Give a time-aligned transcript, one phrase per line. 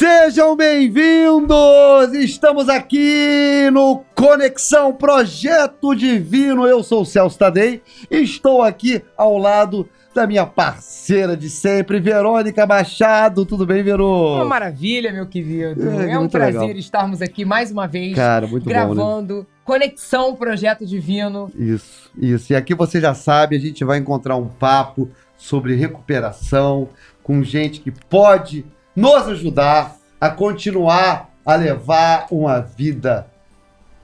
[0.00, 2.14] Sejam bem-vindos!
[2.14, 6.66] Estamos aqui no Conexão Projeto Divino.
[6.66, 12.00] Eu sou o Celso Tadei e estou aqui ao lado da minha parceira de sempre,
[12.00, 13.44] Verônica Machado.
[13.44, 14.36] Tudo bem, Verô?
[14.36, 15.90] Uma maravilha, meu querido.
[16.00, 16.78] É, É, um prazer legal.
[16.78, 18.74] estarmos aqui mais uma vez, Cara, muito bom, né?
[18.74, 21.50] gravando Conexão Projeto Divino.
[21.54, 22.50] Isso, isso.
[22.54, 26.88] E aqui você já sabe, a gente vai encontrar um papo sobre recuperação
[27.22, 28.64] com gente que pode
[29.00, 33.26] nos ajudar a continuar a levar uma vida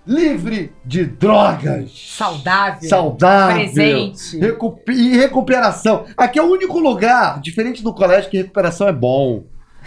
[0.07, 1.91] livre de drogas.
[2.17, 2.89] Saudável.
[2.89, 3.57] Saudável.
[3.57, 4.39] Presente.
[4.39, 6.05] Recu- e recuperação.
[6.17, 9.45] Aqui é o único lugar, diferente do colégio, que recuperação é bom.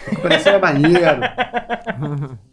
[0.07, 0.99] Recuperação é maneiro.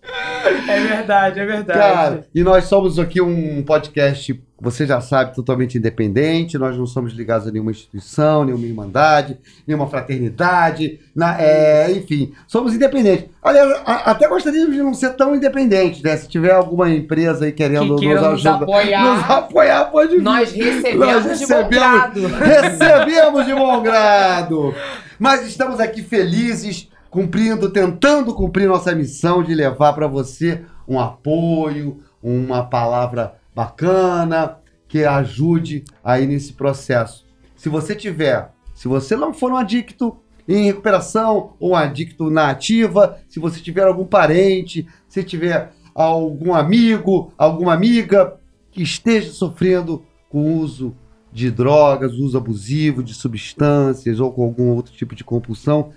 [0.68, 1.78] É verdade, é verdade.
[1.78, 6.58] Cara, e nós somos aqui um podcast, você já sabe, totalmente independente.
[6.58, 12.74] Nós não somos ligados a nenhuma instituição, nenhuma irmandade, nenhuma fraternidade, na- é, enfim, somos
[12.74, 13.26] independentes.
[13.42, 16.16] Aliás, a- até gostaríamos de não ser tão independentes, né?
[16.16, 19.02] Se tiver alguma empresa aí querendo Que nos ajudar, apoiar.
[19.04, 20.22] nos apoiar, pode vir.
[20.22, 22.26] Nós recebemos Nós de bom recebemos- grado.
[22.38, 24.74] Recebemos de bom grado.
[25.18, 32.02] Mas estamos aqui felizes, cumprindo, tentando cumprir nossa missão de levar para você um apoio,
[32.22, 37.24] uma palavra bacana que ajude aí nesse processo.
[37.56, 42.50] Se você tiver, se você não for um adicto em recuperação ou um adicto na
[42.50, 48.36] ativa, se você tiver algum parente, se tiver algum amigo, alguma amiga
[48.70, 50.94] que esteja sofrendo com uso
[51.32, 55.94] de drogas, uso abusivo de substâncias ou com algum outro tipo de compulsão,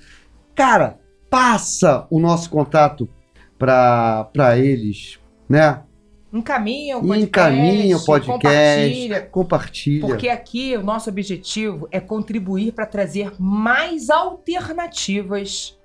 [0.55, 0.98] cara,
[1.29, 3.07] passa o nosso contato
[3.57, 5.83] para eles, né?
[6.31, 7.23] Encaminha o podcast.
[7.25, 9.21] Encaminha o podcast, Compartilha.
[9.21, 10.07] compartilha.
[10.07, 15.79] Porque aqui o nosso objetivo é contribuir para trazer mais alternativas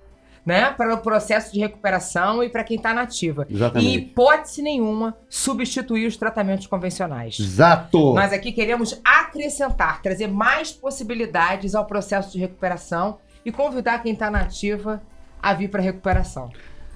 [0.44, 3.46] né, para o processo de recuperação e para quem está nativa.
[3.48, 3.96] Exatamente.
[3.96, 7.38] hipótese nenhuma, substituir os tratamentos convencionais.
[7.40, 8.12] Exato.
[8.12, 14.30] Nós aqui queremos acrescentar, trazer mais possibilidades ao processo de recuperação e convidar quem está
[14.30, 15.02] nativa
[15.44, 16.50] a vir para a recuperação.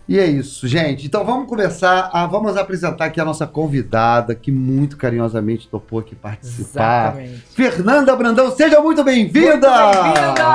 [0.08, 1.06] E é isso, gente.
[1.06, 2.08] Então vamos começar.
[2.10, 7.18] A, vamos apresentar aqui a nossa convidada, que muito carinhosamente topou aqui participar.
[7.20, 7.42] Exatamente.
[7.54, 9.68] Fernanda Brandão, seja muito bem-vinda!
[9.68, 10.54] Bem-vinda!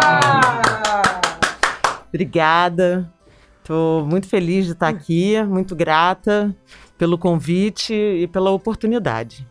[2.09, 3.13] Obrigada.
[3.59, 6.53] Estou muito feliz de estar aqui, muito grata
[6.97, 9.47] pelo convite e pela oportunidade.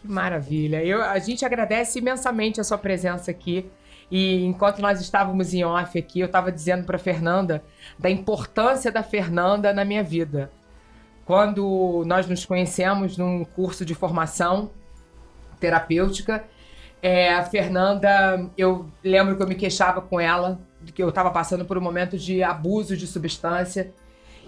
[0.00, 0.84] Que maravilha.
[0.84, 3.68] Eu, a gente agradece imensamente a sua presença aqui.
[4.10, 7.62] E enquanto nós estávamos em off aqui, eu estava dizendo para Fernanda
[7.98, 10.50] da importância da Fernanda na minha vida.
[11.24, 14.70] Quando nós nos conhecemos num curso de formação
[15.60, 16.44] terapêutica,
[17.02, 20.60] é, a Fernanda, eu lembro que eu me queixava com ela
[20.94, 23.92] que eu estava passando por um momento de abuso de substância.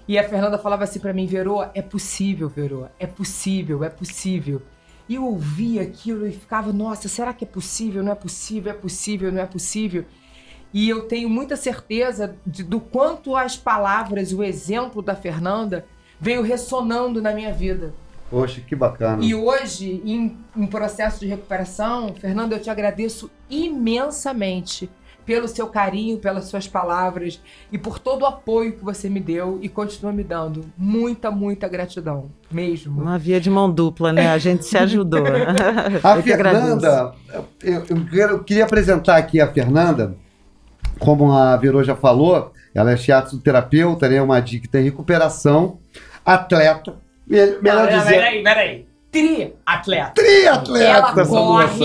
[0.09, 4.63] E a Fernanda falava assim para mim, Verô, é possível, Verô, é possível, é possível.
[5.13, 8.03] E eu ouvia aquilo e ficava, nossa, será que é possível?
[8.03, 10.07] Não é possível, é possível, não é possível.
[10.73, 15.85] E eu tenho muita certeza de- do quanto as palavras e o exemplo da Fernanda
[16.19, 17.93] veio ressonando na minha vida.
[18.31, 19.23] Poxa, que bacana.
[19.23, 24.89] E hoje, em, em processo de recuperação, Fernanda, eu te agradeço imensamente
[25.25, 27.41] pelo seu carinho, pelas suas palavras
[27.71, 30.65] e por todo o apoio que você me deu e continua me dando.
[30.77, 32.31] Muita, muita gratidão.
[32.51, 33.01] Mesmo.
[33.03, 34.31] Uma via de mão dupla, né?
[34.31, 35.25] A gente se ajudou.
[36.03, 36.23] A Eu.
[36.23, 37.15] Fernanda,
[37.63, 40.15] eu, eu quero- eu queria apresentar aqui a Fernanda,
[40.99, 45.79] como a Verô já falou, ela é teatro-terapeuta, né, uma adicta em recuperação,
[46.25, 46.95] atleta,
[47.27, 48.87] me- melhor Não, dizer, Peraí, peraí.
[49.11, 50.13] Triatleta.
[50.15, 50.85] triatleta.
[50.85, 51.85] Ela essa moça.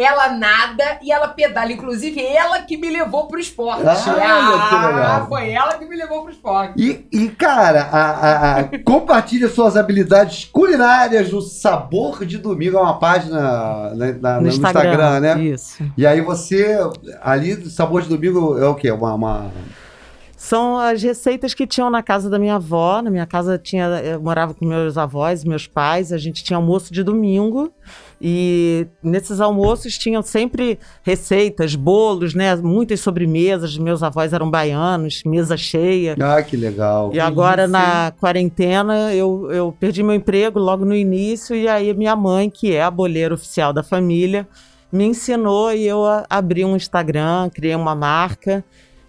[0.00, 1.72] Ela nada e ela pedala.
[1.72, 3.82] Inclusive, ela que me levou pro esporte.
[3.86, 4.10] Ah, que
[4.76, 5.26] legal.
[5.28, 6.74] foi ela que me levou pro esporte.
[6.76, 12.80] E, e, cara, a, a- a- compartilha suas habilidades culinárias no Sabor de Domingo, é
[12.80, 15.40] uma página né, na- No no Instagram, Instagram, né?
[15.42, 15.82] Isso.
[15.96, 16.78] E aí você,
[17.22, 18.90] ali, Sabor de Domingo é o quê?
[18.90, 19.50] Uma, uma-
[20.36, 23.02] São as receitas que tinham na casa da minha avó.
[23.02, 26.12] Na minha casa tinha, eu morava com meus avós, meus pais.
[26.12, 27.72] A gente tinha almoço de domingo
[28.20, 32.56] e nesses almoços tinham sempre receitas, bolos, né?
[32.56, 33.78] Muitas sobremesas.
[33.78, 36.16] Meus avós eram baianos, mesa cheia.
[36.20, 37.10] Ah, que legal.
[37.14, 41.94] E agora Isso, na quarentena eu, eu perdi meu emprego logo no início e aí
[41.94, 44.48] minha mãe, que é a boleira oficial da família,
[44.90, 48.64] me ensinou e eu abri um Instagram, criei uma marca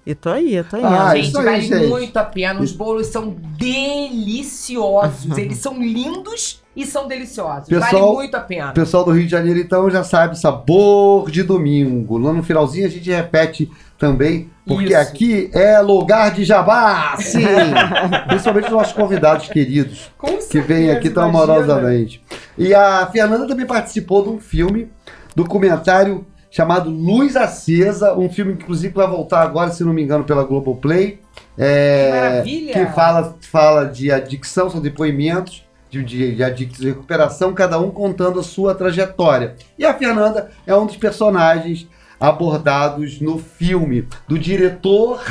[0.09, 0.83] e tô aí, tô aí.
[0.83, 1.87] Ah, gente, aí, vale gente.
[1.87, 2.59] muito a pena.
[2.61, 5.29] Os bolos são deliciosos.
[5.37, 7.67] Eles são lindos e são deliciosos.
[7.69, 8.71] Pessoal- vale muito a pena.
[8.71, 12.17] O pessoal do Rio de Janeiro, então, já sabe, sabor de domingo.
[12.17, 14.97] Lá no finalzinho a gente repete também, porque Isso.
[14.97, 17.43] aqui é lugar de jabá, sim!
[18.29, 21.53] Principalmente os nossos convidados queridos, Com que vêm certeza, aqui tão imagina.
[21.53, 22.23] amorosamente.
[22.57, 24.89] E a Fernanda também participou de um filme,
[25.35, 30.23] documentário chamado Luz Acesa, um filme que inclusive vai voltar agora, se não me engano,
[30.23, 31.19] pela Globoplay.
[31.57, 32.73] É, Que maravilha!
[32.73, 37.89] que fala, fala de adicção, são depoimentos de, de, de adictos e recuperação, cada um
[37.91, 39.55] contando a sua trajetória.
[39.77, 41.87] E a Fernanda é um dos personagens
[42.19, 45.23] abordados no filme, do diretor,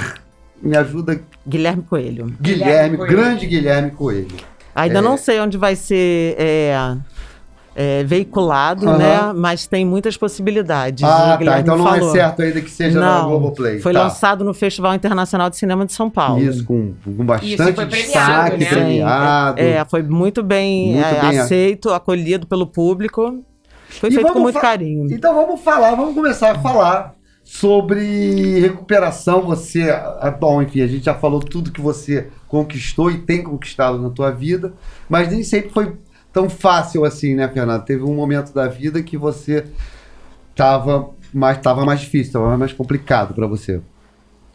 [0.60, 2.26] me ajuda, Guilherme Coelho.
[2.40, 3.12] Guilherme, Guilherme Coelho.
[3.16, 4.36] grande Guilherme Coelho.
[4.74, 5.02] Ainda É.
[5.02, 6.74] não sei onde vai ser é,
[7.80, 8.98] é, veiculado, Aham.
[8.98, 9.32] né?
[9.36, 11.04] Mas tem muitas possibilidades.
[11.04, 12.08] Ah, tá, então não falou.
[12.08, 13.78] é certo ainda que seja na Não, Globoplay.
[13.78, 14.02] Foi tá.
[14.02, 16.42] lançado no Festival Internacional de Cinema de São Paulo.
[16.42, 18.66] Isso, com, com bastante Isso, foi premiado, destaque, né?
[18.68, 19.60] premiado.
[19.60, 23.44] É, foi muito bem, Muito é, bem aceito, acolhido pelo público.
[23.88, 25.06] Foi E feito com muito carinho.
[25.14, 27.14] Então vamos falar, vamos começar a falar
[27.44, 29.42] sobre recuperação.
[29.42, 34.02] Você, ah, bom, enfim, a gente já falou tudo que você conquistou e tem conquistado
[34.02, 34.72] na tua vida,
[35.08, 35.96] mas nem sempre foi
[36.32, 37.84] tão fácil assim, né, Fernando?
[37.84, 39.66] Teve um momento da vida que você
[40.54, 43.80] tava mais, tava mais difícil, tava mais complicado para você.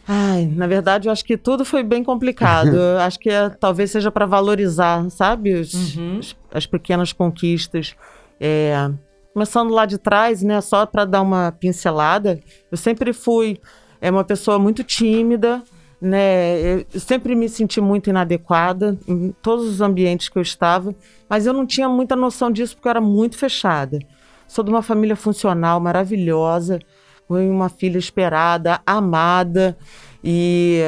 [0.06, 2.74] Ai, na verdade, eu acho que tudo foi bem complicado.
[2.76, 5.54] Eu acho que é, talvez seja para valorizar, sabe?
[5.54, 6.18] Os- Uhum.
[6.18, 7.94] os- as pequenas conquistas.
[8.38, 8.90] É,
[9.32, 10.60] começando lá de trás, né?
[10.60, 12.38] Só para dar uma pincelada,
[12.70, 13.58] eu sempre fui
[14.00, 15.62] é, uma pessoa muito tímida,
[16.04, 16.82] né?
[16.92, 20.94] Eu sempre me senti muito inadequada em todos os ambientes que eu estava,
[21.28, 23.98] mas eu não tinha muita noção disso porque eu era muito fechada.
[24.46, 26.78] Sou de uma família funcional maravilhosa,
[27.26, 29.76] fui uma filha esperada, amada
[30.22, 30.82] e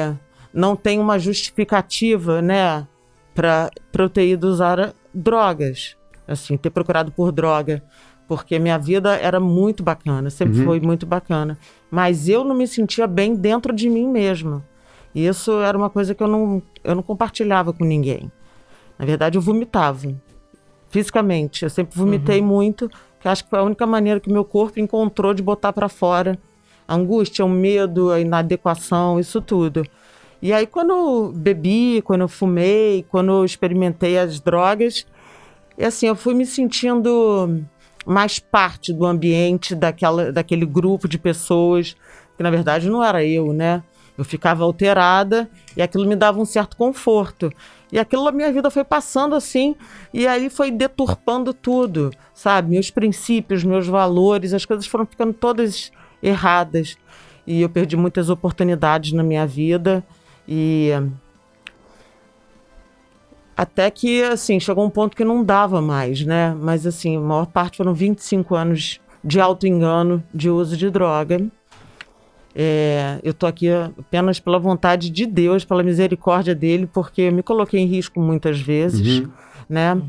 [0.53, 2.85] não tem uma justificativa, né,
[3.33, 5.95] para eu ter ido usar drogas,
[6.27, 7.83] assim, ter procurado por droga,
[8.27, 10.65] porque minha vida era muito bacana, sempre Uhum.
[10.65, 11.57] foi muito bacana,
[11.89, 14.63] mas eu não me sentia bem dentro de mim mesma.
[15.17, 18.31] E isso era uma coisa que eu não, eu não compartilhava com ninguém.
[18.99, 20.15] Na verdade, eu vomitava
[20.91, 21.63] fisicamente.
[21.63, 22.87] Eu sempre vomitei muito,
[23.19, 26.37] que acho que foi a única maneira que meu corpo encontrou de botar para fora
[26.87, 29.83] a angústia, o medo, a inadequação, isso tudo.
[30.39, 35.07] E aí, quando eu bebi, quando eu fumei, quando eu experimentei as drogas,
[35.75, 37.65] é assim, eu fui me sentindo
[38.05, 41.95] mais parte do ambiente, daquela, daquele grupo de pessoas,
[42.37, 43.81] que na verdade não era eu, né?
[44.17, 47.51] Eu ficava alterada e aquilo me dava um certo conforto.
[47.91, 49.75] E aquilo a minha vida foi passando assim,
[50.13, 52.71] e aí foi deturpando tudo, sabe?
[52.71, 55.91] Meus princípios, meus valores, as coisas foram ficando todas
[56.21, 56.97] erradas.
[57.45, 60.03] E eu perdi muitas oportunidades na minha vida.
[60.45, 60.91] E
[63.55, 66.53] até que, assim, chegou um ponto que não dava mais, né?
[66.59, 71.49] Mas, assim, a maior parte foram 25 anos de auto-engano, de uso de droga.
[72.59, 77.43] É, eu tô aqui apenas pela vontade de Deus, pela misericórdia dele, porque eu me
[77.43, 79.29] coloquei em risco muitas vezes, Uhum.
[79.69, 80.01] né?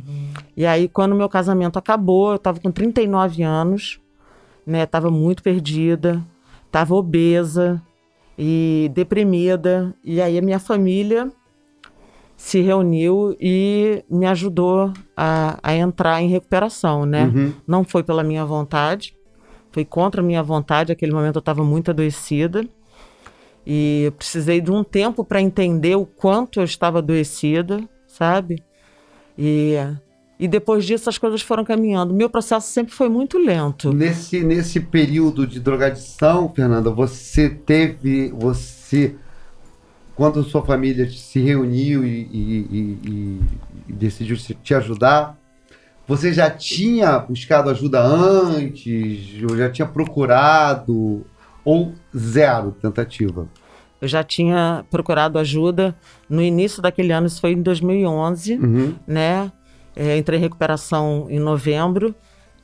[0.57, 4.01] E aí, quando meu casamento acabou, eu tava com 39 anos,
[4.67, 4.87] né?
[4.87, 6.25] Tava muito perdida,
[6.73, 7.83] tava obesa
[8.39, 9.95] e deprimida.
[10.03, 11.31] E aí a minha família
[12.35, 17.27] se reuniu e me ajudou a, a entrar em recuperação, né?
[17.27, 17.53] Uhum.
[17.67, 19.15] Não foi pela minha vontade,
[19.79, 20.91] foi contra a minha vontade.
[20.91, 22.65] Naquele momento eu estava muito adoecida
[23.65, 28.61] e eu precisei de um tempo para entender o quanto eu estava adoecida, sabe?
[29.37, 29.75] E,
[30.41, 32.13] e depois disso as coisas foram caminhando.
[32.13, 33.93] Meu processo sempre foi muito lento.
[33.93, 38.31] Nesse, nesse período de drogadição, Fernanda, você teve.
[38.33, 39.15] Você.
[40.17, 42.99] Quando sua família se reuniu e, e- e-
[43.89, 45.38] e- decidiu te ajudar,
[46.09, 49.43] você já tinha buscado ajuda antes?
[49.49, 51.27] Ou já tinha procurado?
[51.63, 53.47] Ou zero tentativa?
[54.01, 55.95] Eu já tinha procurado ajuda
[56.31, 58.55] no início daquele ano, isso foi em 2011.
[58.55, 58.95] Uhum.
[59.07, 59.53] né?
[59.95, 62.15] É, entrei em recuperação em novembro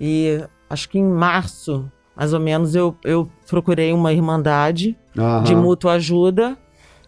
[0.01, 5.61] e acho que em março, mais ou menos, eu, eu procurei uma irmandade de Aham.
[5.61, 6.57] mútua ajuda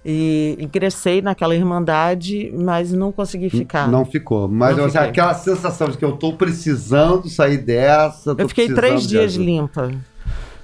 [0.09, 3.89] e ingressei naquela irmandade, mas não consegui ficar.
[3.89, 4.47] Não ficou.
[4.47, 5.01] Mas Não fiquei.
[5.01, 8.33] aquela sensação de que eu tô precisando sair dessa.
[8.39, 9.91] eu fiquei três dias limpa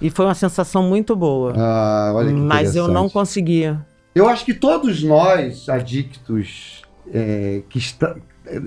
[0.01, 1.55] e foi uma sensação muito boa.
[1.57, 3.85] Ah, olha que mas eu não conseguia.
[4.15, 6.83] Eu acho que todos nós, adictos
[7.13, 8.15] é, que estão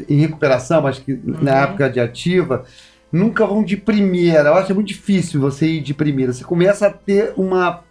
[0.09, 1.47] em recuperação, mas que na Uhum.
[1.63, 2.63] época de ativa,
[3.11, 4.49] nunca vão de primeira.
[4.49, 6.33] Eu acho muito difícil você ir de primeira.
[6.33, 7.81] Você começa a ter uma,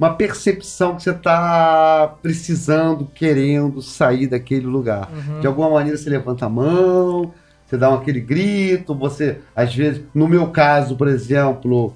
[0.00, 5.10] uma percepção que você está precisando, querendo sair daquele lugar.
[5.12, 5.40] Uhum.
[5.40, 7.34] De alguma maneira você levanta a mão,
[7.66, 11.94] você dá aquele grito, você, às vezes, no meu caso, por exemplo,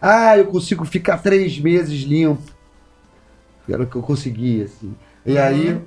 [0.00, 2.42] ah, eu consigo ficar três meses limpo.
[3.68, 4.94] Era o que eu consegui, assim.
[5.24, 5.38] E Uhum.
[5.42, 5.80] aí,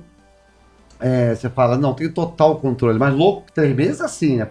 [0.98, 2.98] é, você fala, não, tem total controle.
[2.98, 4.46] Mas louco, três meses assim, né?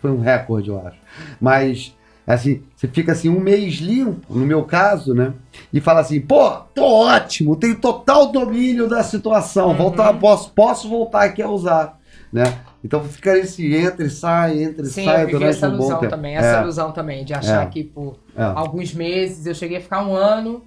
[0.00, 0.96] Foi um recorde, eu acho.
[1.40, 1.94] Mas,
[2.26, 5.32] assim, você fica assim um mês limpo, no meu caso, né?
[5.72, 9.68] E fala assim, pô, tô ótimo, tenho total domínio da situação.
[9.68, 9.76] Uhum.
[9.76, 11.98] Voltar, posso, posso voltar aqui a usar,
[12.32, 12.60] né?
[12.82, 15.70] Então fica esse entra e sai, entra e Sim, sai eu vivi durante essa um
[15.70, 16.10] bom ilusão tempo.
[16.10, 17.70] também, essa É, ilusão também, de achar É.
[17.70, 18.42] que por é.
[18.42, 20.62] alguns meses eu cheguei a ficar um ano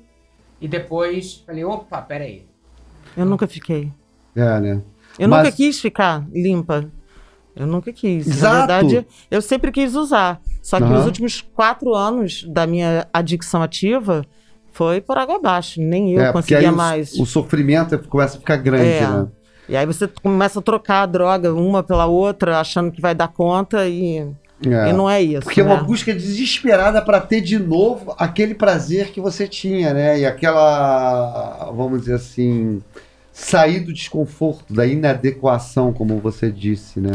[0.60, 2.46] e depois falei, opa, peraí.
[3.16, 3.92] Eu nunca fiquei.
[4.36, 4.82] É, né?
[5.20, 6.86] Eu Mas- nunca quis ficar limpa.
[7.60, 8.28] Eu nunca quis.
[8.28, 8.54] Exato.
[8.54, 10.40] Na verdade, eu sempre quis usar.
[10.62, 11.00] Só que Aham.
[11.00, 14.24] os últimos quatro anos da minha adicção ativa
[14.72, 15.82] foi por água abaixo.
[15.82, 17.14] Nem eu é, conseguia o- mais.
[17.14, 19.08] O, sofrimento começa a ficar grande, É.
[19.08, 19.28] né?
[19.70, 23.28] E aí você começa a trocar a droga uma pela outra, achando que vai dar
[23.28, 24.20] conta e,
[24.66, 24.90] É.
[24.90, 25.42] e não é isso.
[25.44, 25.74] Porque é né?
[25.74, 30.20] uma busca desesperada para ter de novo aquele prazer que você tinha, né?
[30.20, 32.82] E aquela, vamos dizer assim,
[33.34, 37.12] sair do desconforto, da inadequação, como você disse, né?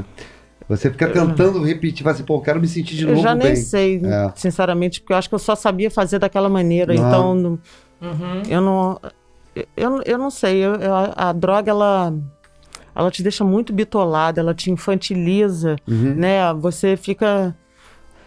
[0.69, 3.35] Você fica tentando repetir, vai assim, pô, eu quero me sentir de eu novo já
[3.35, 3.57] nem bem.
[3.57, 4.33] sei, É.
[4.35, 6.95] Sinceramente, porque eu acho que eu só sabia fazer daquela maneira.
[6.95, 7.09] Não.
[7.09, 7.59] Então, não-
[8.01, 8.43] Uhum.
[8.49, 9.01] eu não.
[9.77, 12.15] Eu, eu não sei, eu- eu- a droga, ela,
[12.95, 16.15] ela te deixa muito bitolada, ela te infantiliza, Uhum.
[16.15, 16.53] né?
[16.55, 17.55] Você fica.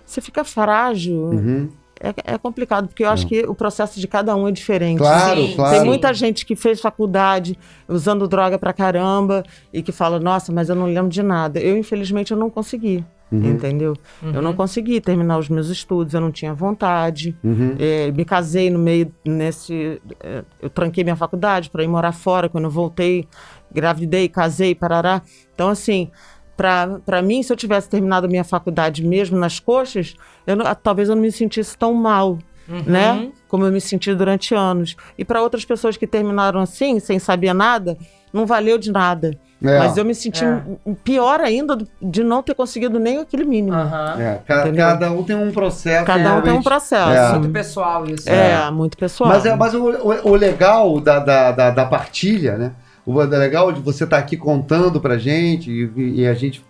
[0.05, 1.15] Você fica frágil.
[1.15, 1.69] Uhum.
[2.05, 4.99] É, é complicado, porque eu acho que o processo de cada um é diferente.
[4.99, 5.75] Claro, Sim, claro.
[5.75, 7.57] Tem muita gente que fez faculdade
[7.87, 9.43] usando droga pra caramba
[9.73, 11.59] e que fala, nossa, mas eu não lembro de nada.
[11.59, 13.03] Eu, infelizmente, eu não consegui.
[13.31, 13.53] Uhum.
[13.53, 13.95] Entendeu?
[14.21, 17.35] Eu não consegui terminar os meus estudos, eu não tinha vontade.
[17.43, 17.75] Uhum.
[17.79, 19.99] É, me casei no meio nesse.
[20.23, 22.47] é, eu tranquei minha faculdade para ir morar fora.
[22.47, 23.27] Quando eu voltei,
[23.71, 25.23] gravidei, casei, parará.
[25.53, 26.11] Então, assim,
[26.55, 30.15] para mim, se eu tivesse terminado a minha faculdade mesmo nas coxas,
[30.47, 32.83] eu não- talvez eu não me sentisse tão mal, Uhum.
[32.85, 33.29] né?
[33.47, 34.95] Como eu me senti durante anos.
[35.17, 37.97] E para outras pessoas que terminaram assim, sem saber nada,
[38.33, 39.37] não valeu de nada.
[39.63, 39.79] É.
[39.79, 40.61] Mas eu me senti É.
[41.03, 43.75] pior ainda de não ter conseguido nem aquele mínimo.
[43.77, 44.15] Aham.
[44.19, 44.41] É,
[44.75, 46.05] cada um tem um processo.
[46.05, 47.09] Cada um tem um processo.
[47.11, 47.39] É.
[47.39, 48.29] Muito pessoal isso.
[48.29, 49.29] É, muito pessoal.
[49.29, 52.71] Mas, é, mas o, o- o legal da, da, da, da partilha, né?
[53.05, 56.63] O legal de você estar aqui contando pra gente e, e a gente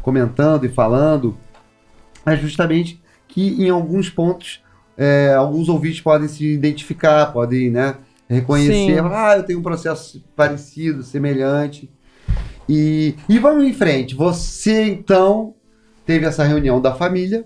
[0.00, 1.36] comentando e falando
[2.24, 4.62] é justamente que em alguns pontos
[4.96, 7.96] é, alguns ouvintes podem se identificar, podem né,
[8.28, 8.94] reconhecer.
[8.94, 9.08] Sim.
[9.10, 11.90] Ah, eu tenho um processo parecido, semelhante.
[12.68, 14.14] E, e vamos em frente.
[14.14, 15.54] Você então
[16.06, 17.44] teve essa reunião da família,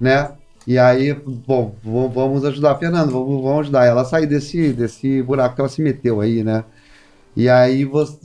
[0.00, 0.32] né?
[0.66, 5.22] E aí, bom, vamos ajudar a Fernanda, vamos, vamos ajudar ela a sair desse, desse
[5.22, 6.64] buraco que ela se meteu aí, né?
[7.36, 8.18] E aí você,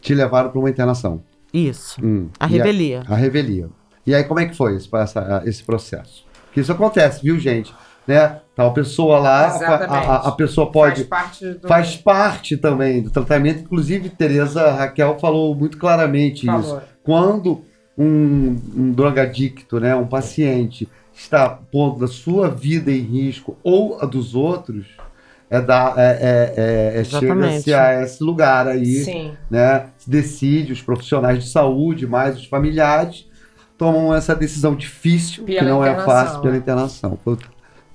[0.00, 1.22] te levaram para uma internação.
[1.52, 1.96] Isso.
[2.04, 2.28] Hum.
[2.38, 3.02] A E revelia.
[3.08, 3.68] A, revelia.
[4.06, 6.24] E aí, como é que foi esse, essa- esse processo?
[6.46, 7.72] Porque isso acontece, viu, gente?
[8.06, 8.40] Né?
[8.54, 11.68] Tá uma pessoa lá, a, a- a pessoa pode Faz parte do.
[11.68, 13.60] faz parte também do tratamento.
[13.62, 16.68] Inclusive, Tereza Raquel falou muito claramente isso.
[16.68, 16.82] Falou.
[17.02, 17.62] Quando
[17.96, 24.04] um, um drogadicto, né, um paciente, está pondo a sua vida em risco ou a
[24.04, 24.86] dos outros,
[25.54, 27.62] é dar, é, é, é, é Exatamente.
[27.62, 29.32] chega-se a esse lugar aí, Sim.
[29.48, 29.86] né?
[29.96, 33.26] Se decide, os profissionais de saúde, mais os familiares,
[33.78, 36.58] tomam essa decisão difícil, que Pela não é fácil, pela é.
[36.58, 37.18] internação.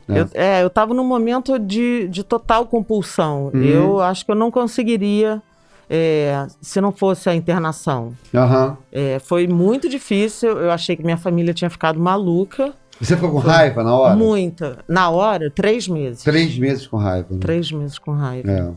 [0.08, 0.22] Né?
[0.22, 3.52] Eu, é, eu tava num momento de, de total compulsão.
[3.54, 3.62] Uhum.
[3.62, 5.42] Eu acho que eu não conseguiria
[5.90, 8.14] é, se não fosse a internação.
[8.34, 8.78] Aham.
[8.92, 10.50] É, foi muito difícil.
[10.58, 12.74] Eu achei que minha família tinha ficado maluca.
[13.00, 14.16] Você ficou com raiva na hora?
[14.16, 14.80] Muita.
[14.88, 16.24] Na hora, três meses.
[16.24, 17.28] Três meses com raiva.
[17.32, 17.40] né?
[17.40, 18.52] Três meses com raiva.
[18.52, 18.72] É.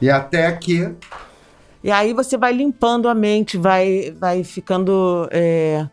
[0.00, 0.94] E até que.
[1.82, 5.28] E aí você vai limpando a mente, vai, vai ficando.
[5.32, 5.86] é,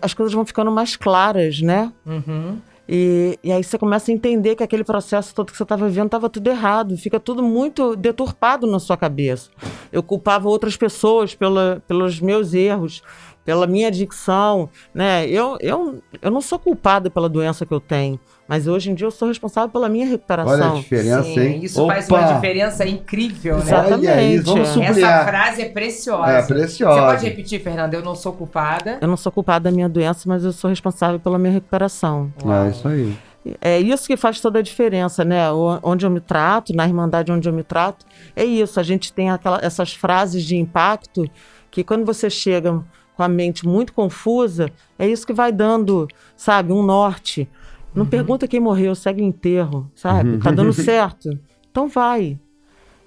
[0.00, 1.92] as coisas vão ficando mais claras, né?
[2.06, 2.58] Uhum.
[2.88, 6.06] E, e aí você começa a entender que aquele processo todo que você estava vivendo
[6.06, 6.96] estava tudo errado.
[6.96, 9.50] Fica tudo muito deturpado na sua cabeça.
[9.90, 13.02] Eu culpava outras pessoas pela, pelos meus erros,
[13.44, 15.26] pela minha adicção, né?
[15.28, 19.06] Eu, eu, eu não sou culpada pela doença que eu tenho, mas hoje em dia
[19.06, 20.74] eu sou responsável pela minha Olha a recuperação.
[20.76, 21.60] diferença, Sim, hein?
[21.62, 22.20] isso faz Opa!
[22.20, 23.62] uma diferença incrível, né?
[23.62, 24.08] Exatamente.
[24.08, 26.30] Olha isso, vamos Essa frase é preciosa.
[26.32, 27.00] É Você preciosa.
[27.02, 27.96] pode repetir, Fernanda?
[27.96, 28.98] Eu não sou culpada.
[29.00, 32.32] Eu não sou culpada da minha doença, mas eu sou responsável pela minha recuperação.
[32.66, 33.16] É isso aí.
[33.60, 35.52] É isso que faz toda a diferença, né?
[35.52, 38.80] O- Onde eu me trato, na Irmandade onde eu me trato, é isso.
[38.80, 41.26] A gente tem aquela, essas frases de impacto
[41.70, 42.82] que quando você chega
[43.16, 47.48] com a mente muito confusa, é isso que vai dando, sabe, um norte.
[47.94, 50.38] Não pergunta quem morreu, segue o enterro, sabe?
[50.38, 51.38] Tá dando certo.
[51.70, 52.38] Então vai.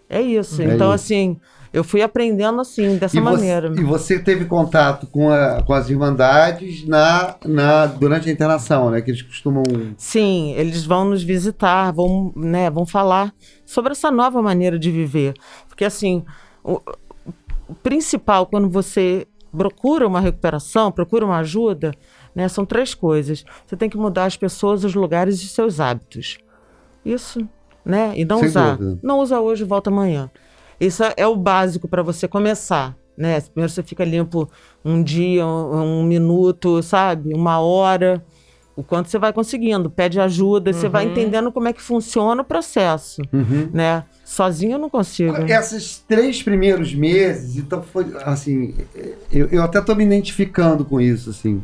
[0.09, 0.61] É isso.
[0.61, 1.05] É então, isso.
[1.05, 1.37] assim,
[1.73, 3.69] Eu fui aprendendo assim, dessa e maneira.
[3.69, 8.89] Você, e você teve contato com, a, com as irmandades na, na, durante a internação,
[8.89, 9.01] né?
[9.01, 9.63] Que eles costumam.
[9.97, 13.33] Sim, eles vão nos visitar, vão, né, vão falar
[13.65, 15.33] sobre essa nova maneira de viver.
[15.67, 16.23] Porque assim,
[16.63, 16.81] o,
[17.67, 21.91] o principal quando você procura uma recuperação, procura uma ajuda,
[22.35, 23.43] né, são três coisas.
[23.65, 26.37] Você tem que mudar as pessoas, os lugares e seus hábitos.
[27.03, 27.47] Isso,
[27.85, 28.13] né?
[28.15, 28.75] E não Sem usar.
[28.77, 28.99] dúvida.
[29.01, 30.29] Não usa hoje, volta amanhã.
[30.79, 33.39] Isso é o básico para você começar, né?
[33.41, 34.49] Primeiro você fica limpo
[34.85, 37.33] um dia, um, um minuto, sabe?
[37.33, 38.23] Uma hora.
[38.77, 39.89] O quanto você vai conseguindo.
[39.89, 43.69] Pede ajuda, você vai entendendo como é que funciona o processo, Uhum.
[43.73, 44.03] né?
[44.23, 45.35] Sozinho eu não consigo.
[45.51, 48.75] Esses três primeiros meses, então foi assim,
[49.31, 51.63] eu, eu até tô me identificando com isso, assim.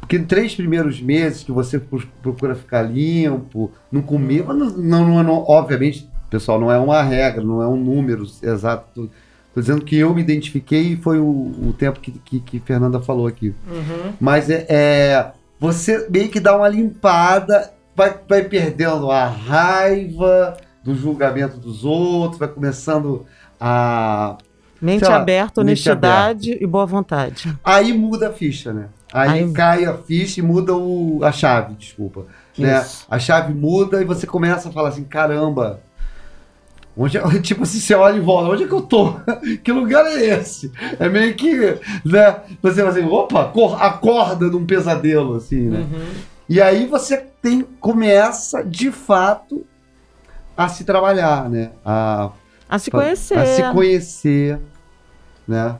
[0.00, 5.22] Porque três primeiros meses que você pro- procura ficar limpo, não comer, mas não, não,
[5.22, 8.86] não- obviamente, pessoal, não é uma regra, não é um número exato.
[8.94, 9.08] Tô,
[9.54, 13.00] tô dizendo que eu me identifiquei e foi o, o tempo que, que, que Fernanda
[13.00, 13.48] falou aqui.
[13.70, 14.12] Uhum.
[14.18, 15.26] Mas é, é,
[15.58, 22.38] você meio que dá uma limpada, vai, vai perdendo a raiva do julgamento dos outros,
[22.38, 23.26] vai começando
[23.60, 24.38] a.
[24.80, 27.52] Mente lá, aberta, mente honestidade e boa vontade.
[27.64, 28.88] Aí muda a ficha, né?
[29.12, 32.26] Aí, Aí- cai a ficha e muda o, a chave, desculpa.
[32.56, 32.84] Né?
[33.10, 35.80] A chave muda e você começa a falar assim: caramba.
[37.00, 39.14] Onde, é- tipo assim, você olha e volta, onde é que eu tô?
[39.62, 40.72] que lugar é esse?
[40.98, 41.54] É meio que,
[42.04, 42.40] né?
[42.60, 45.78] Você fala assim, opa, acor- acorda num pesadelo, assim, né?
[45.78, 46.06] Uhum.
[46.48, 49.64] E aí você tem, começa, de fato,
[50.56, 51.70] a se trabalhar, né?
[51.84, 52.30] A,
[52.68, 53.38] A se conhecer.
[53.38, 54.58] A se conhecer,
[55.46, 55.76] né?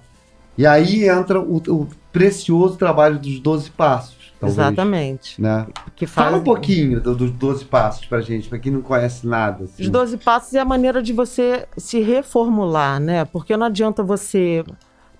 [0.56, 4.58] E aí entra o, o precioso trabalho dos 12 passos, talvez.
[4.58, 5.40] Exatamente.
[5.40, 5.66] Né?
[5.96, 6.26] Que faz...
[6.28, 9.64] Fala um pouquinho do- dos 12 passos pra gente, pra quem não conhece nada.
[9.64, 9.82] assim.
[9.82, 13.24] Os 12 passos é a maneira de você se reformular, né?
[13.24, 14.64] Porque não adianta você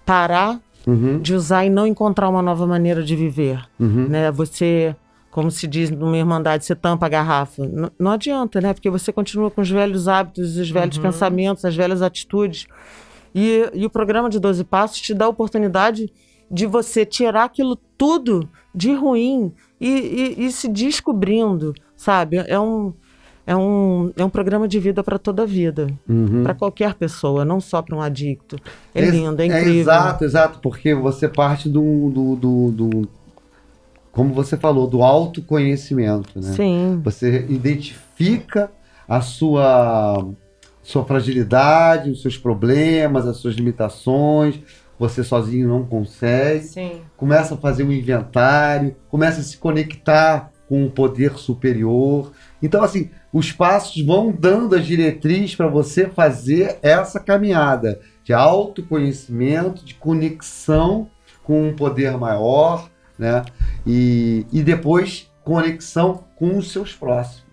[0.04, 4.08] parar Uhum, de usar e não encontrar uma nova maneira de viver, uhum.
[4.08, 4.30] né?
[4.30, 4.96] Você,
[5.30, 7.62] como se diz numa irmandade, você tampa a garrafa.
[7.62, 8.72] N- não adianta, né?
[8.72, 11.02] Porque você continua com os velhos hábitos, os velhos Uhum.
[11.02, 12.66] pensamentos, as velhas atitudes.
[13.34, 16.10] E, e o programa de 12 passos te dá a oportunidade
[16.50, 22.36] de você tirar aquilo tudo de ruim e, e- e se descobrindo, sabe?
[22.38, 22.92] É um,
[23.46, 26.42] é um, é um programa de vida para toda a vida, Uhum.
[26.42, 28.56] para qualquer pessoa, não só para um adicto.
[28.94, 29.80] É lindo, é incrível.
[29.80, 33.08] exato, exato, porque você parte do, do, do, do-
[34.12, 36.52] como você falou, do autoconhecimento, né?
[36.52, 38.70] Sim, Você identifica
[39.08, 40.26] a sua,
[40.82, 44.58] sua fragilidade, os seus problemas, as suas limitações.
[44.98, 46.64] Você sozinho não consegue.
[46.64, 47.02] Sim.
[47.16, 52.32] Começa a fazer um inventário, começa a se conectar com o poder superior.
[52.62, 59.84] Então, assim, os passos vão dando as diretrizes para você fazer essa caminhada de autoconhecimento,
[59.84, 61.08] de conexão
[61.42, 63.44] com um poder maior, né?
[63.86, 67.46] E, e depois conexão com os seus próximos,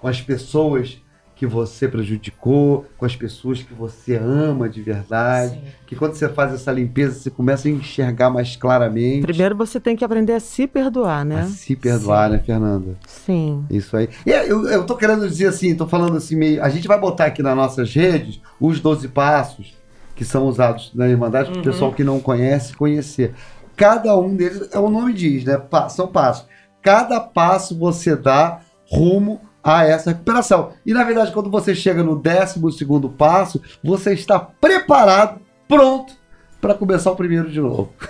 [0.00, 1.00] com as pessoas
[1.36, 5.52] que você prejudicou, com as pessoas que você ama de verdade.
[5.54, 5.60] Sim.
[5.86, 9.20] Que quando você faz essa limpeza, você começa a enxergar mais claramente.
[9.26, 11.44] primeiro você tem que aprender a se perdoar, A né?
[11.44, 12.36] se perdoar, Sim.
[12.36, 12.96] né, Fernanda?
[13.06, 13.64] Sim.
[13.70, 14.08] Isso aí.
[14.24, 16.62] E é, eu, eu tô querendo dizer assim, tô falando assim meio.
[16.64, 19.74] A gente vai botar aqui nas nossas redes os 12 passos
[20.14, 21.64] que são usados na Irmandade para o Uhum.
[21.70, 23.34] pessoal que não conhece conhecer.
[23.76, 25.58] Cada um deles, é o nome diz, né?
[25.58, 26.46] Pa- São passos.
[26.80, 30.70] Cada passo você dá rumo a essa recuperação.
[30.86, 36.14] E na verdade, quando você chega no 12 segundo passo, você está preparado, pronto
[36.60, 37.92] para começar o primeiro de novo.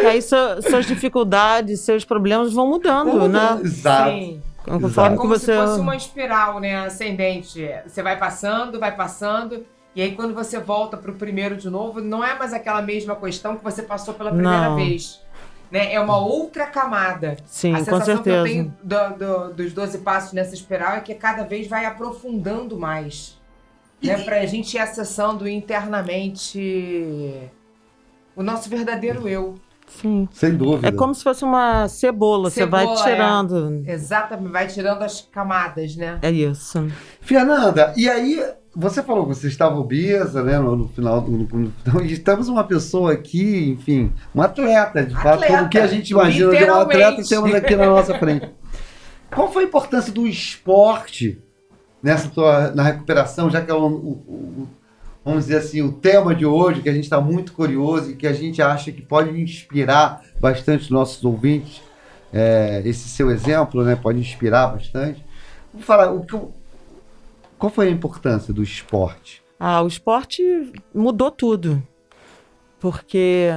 [0.00, 0.36] E aí su-
[0.68, 3.58] suas dificuldades, seus problemas vão mudando, né?
[3.64, 4.10] Exato.
[4.10, 4.40] Sim.
[4.64, 5.10] Conforme Exato.
[5.10, 5.52] que Como você.
[5.52, 6.76] se fosse uma espiral, né?
[6.86, 7.68] Ascendente.
[7.84, 9.64] Você vai passando, vai passando.
[9.96, 13.56] E aí, quando você volta pro primeiro de novo, não é mais aquela mesma questão
[13.56, 14.76] que você passou pela primeira Não.
[14.76, 15.20] vez.
[15.70, 15.92] Né?
[15.92, 17.36] É uma outra camada.
[17.46, 18.44] Sim, a com sensação que eu certeza.
[18.44, 23.36] tenho do- do- dos 12 passos nessa espiral é que cada vez vai aprofundando mais.
[24.02, 24.16] Né?
[24.22, 27.50] Pra gente ir acessando internamente
[28.36, 29.56] o nosso verdadeiro eu.
[29.88, 30.28] Sim.
[30.32, 30.88] Sem dúvida.
[30.88, 33.04] É como se fosse uma cebola, você vai Cebola, é.
[33.14, 33.82] tirando.
[33.88, 36.18] Exatamente, vai tirando as camadas, né?
[36.22, 36.86] É isso.
[37.20, 38.42] Fernanda, e aí
[38.74, 40.58] você falou que você estava obesa, né?
[40.58, 41.30] No, no final do.
[41.30, 45.78] no- no- então, estamos uma pessoa aqui, enfim, um atleta, de fato, Atleta, como que
[45.78, 48.48] a gente imagina de um atleta temos aqui na nossa frente.
[49.34, 51.38] Qual foi a importância do esporte
[52.02, 54.68] nessa tua na recuperação, já que é o, o- o-
[55.24, 58.26] vamos dizer assim, o tema de hoje, que a gente está muito curioso e que
[58.26, 61.82] a gente acha que pode inspirar bastante os nossos ouvintes,
[62.32, 63.96] é, esse seu exemplo, né?
[63.96, 65.22] Pode inspirar bastante.
[65.74, 66.34] Vou falar, o que
[67.58, 70.42] qual foi a importância do esporte Ah, o esporte
[70.94, 71.82] mudou tudo.
[72.78, 73.48] Porque,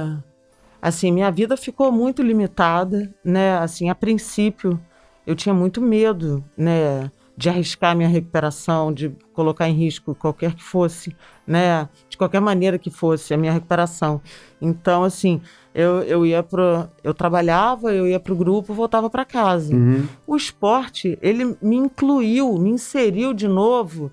[0.80, 3.56] assim, minha vida ficou muito limitada, né?
[3.58, 4.80] Assim, a princípio,
[5.26, 7.10] eu tinha muito medo, né?
[7.36, 11.88] De arriscar minha recuperação, de colocar em risco qualquer que fosse, né?
[12.08, 14.20] De qualquer maneira que fosse a minha recuperação.
[14.62, 15.40] Então, assim,
[15.74, 16.88] eu, eu ia pro.
[17.02, 19.74] Eu trabalhava, eu ia pro grupo, voltava para casa.
[19.74, 20.06] Uhum.
[20.24, 24.10] O esporte, ele me incluiu, me inseriu de novo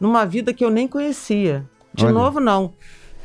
[0.00, 1.64] numa vida que eu nem conhecia.
[1.94, 2.14] De Olha.
[2.14, 2.72] novo, não.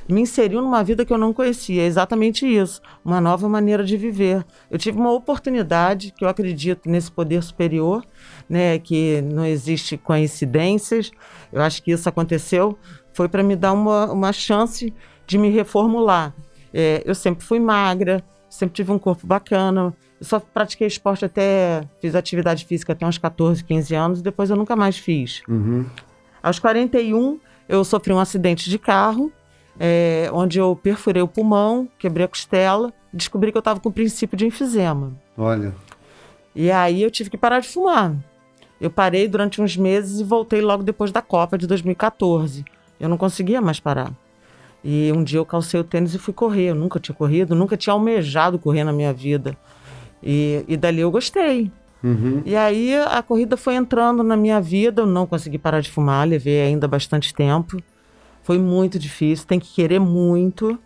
[0.07, 1.81] Me inseriu numa vida que eu não conhecia.
[1.81, 2.81] É exatamente isso.
[3.03, 4.45] Uma nova maneira de viver.
[4.69, 8.05] Eu tive uma oportunidade, que eu acredito nesse poder superior,
[8.47, 8.77] né?
[8.77, 11.11] Que não existe coincidências.
[11.51, 12.77] Eu acho que isso aconteceu.
[13.11, 14.93] Foi para me dar uma, uma chance
[15.25, 16.33] de me reformular.
[16.73, 19.93] É, eu sempre fui magra, sempre tive um corpo bacana.
[20.19, 21.84] Eu só pratiquei esporte até.
[22.01, 25.41] Fiz atividade física até uns 14, 15 anos, depois eu nunca mais fiz.
[25.47, 25.86] Uhum.
[26.41, 29.32] Aos 41, eu sofri um acidente de carro,
[29.80, 34.38] é, onde eu perfurei o pulmão, quebrei a costela, descobri que eu estava com princípio
[34.38, 35.13] de enfisema.
[35.38, 35.73] Olha.
[36.56, 38.15] E aí eu tive que parar de fumar.
[38.80, 42.63] Eu parei durante uns meses e voltei logo depois da Copa de 2014.
[42.99, 44.12] Eu não conseguia mais parar.
[44.89, 46.69] E um dia eu calcei o tênis e fui correr.
[46.69, 49.58] Eu nunca tinha corrido, nunca tinha almejado correr na minha vida.
[50.23, 51.69] E, e dali eu gostei.
[52.02, 52.41] Uhum.
[52.45, 56.26] E aí a corrida foi entrando na minha vida, eu não consegui parar de fumar,
[56.26, 57.84] levei ainda bastante tempo.
[58.43, 60.80] Foi muito difícil, tem que querer muito,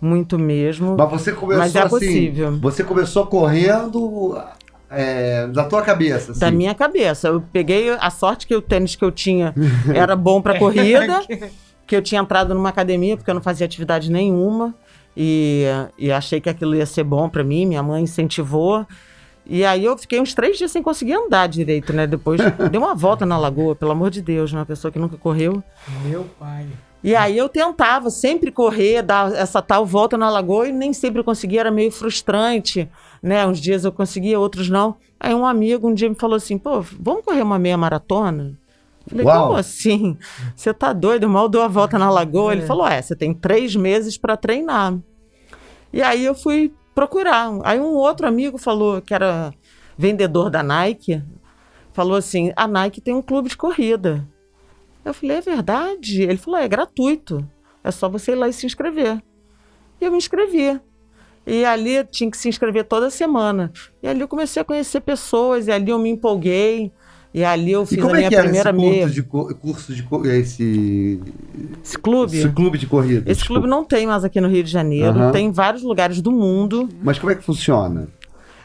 [0.00, 0.96] muito mesmo.
[0.96, 1.90] Mas você começou Mas é assim.
[1.90, 2.58] possível.
[2.60, 4.40] Você começou correndo
[4.88, 6.32] é, da tua cabeça.
[6.32, 6.40] Assim.
[6.40, 7.28] Da minha cabeça.
[7.28, 9.54] Eu peguei a sorte que o tênis que eu tinha
[9.94, 11.20] era bom para corrida,
[11.86, 14.74] que eu tinha entrado numa academia porque eu não fazia atividade nenhuma
[15.16, 15.64] e,
[15.98, 17.66] e achei que aquilo ia ser bom para mim.
[17.66, 18.86] Minha mãe incentivou.
[19.46, 22.06] E aí eu fiquei uns três dias sem conseguir andar direito, né?
[22.06, 24.58] Depois dei uma volta na lagoa, pelo amor de Deus, né?
[24.58, 25.62] uma pessoa que nunca correu.
[26.04, 26.66] Meu pai.
[27.02, 31.20] E aí eu tentava sempre correr, dar essa tal volta na lagoa e nem sempre
[31.20, 32.88] eu conseguia, era meio frustrante,
[33.22, 33.46] né?
[33.46, 34.96] Uns dias eu conseguia, outros não.
[35.20, 38.58] Aí um amigo um dia me falou assim, pô, vamos correr uma meia maratona?
[39.06, 39.48] Falei, Uau.
[39.48, 40.16] como assim?
[40.56, 41.28] Você tá doido?
[41.28, 42.52] Mal dou a volta na lagoa.
[42.52, 44.98] Ele falou, é, você tem três meses para treinar.
[45.92, 47.50] E aí eu fui procurar.
[47.64, 49.52] Aí um outro amigo falou, que era
[49.96, 51.22] vendedor da Nike,
[51.92, 54.26] falou assim, a Nike tem um clube de corrida.
[55.04, 56.22] Eu falei, é verdade?
[56.22, 57.46] Ele falou, é gratuito.
[57.82, 59.22] É só você ir lá e se inscrever.
[60.00, 60.80] E eu me inscrevi.
[61.46, 63.70] E ali tinha que se inscrever toda semana.
[64.02, 66.90] E ali eu comecei a conhecer pessoas, e ali eu me empolguei.
[67.34, 69.08] E ali eu E fiz a como é minha que era primeira esse meia.
[69.10, 71.20] de, curso de esse,
[71.82, 72.38] Esse clube?
[72.38, 73.28] esse clube de corrida?
[73.30, 75.08] Esse clube não tem mais aqui no Rio de Janeiro.
[75.18, 75.32] Aham.
[75.32, 76.88] Tem em vários lugares do mundo.
[77.02, 78.06] Mas como é que funciona?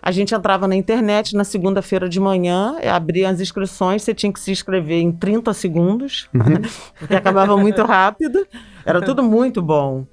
[0.02, 4.40] A gente entrava na internet na segunda-feira de manhã, abria as inscrições, você tinha que
[4.40, 6.30] se inscrever em 30 segundos,
[7.00, 8.46] porque acabava muito rápido.
[8.86, 10.06] Era tudo muito bom.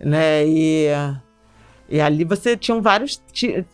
[0.00, 0.46] Né?
[0.46, 0.86] E,
[1.88, 3.20] e ali você tinha vários,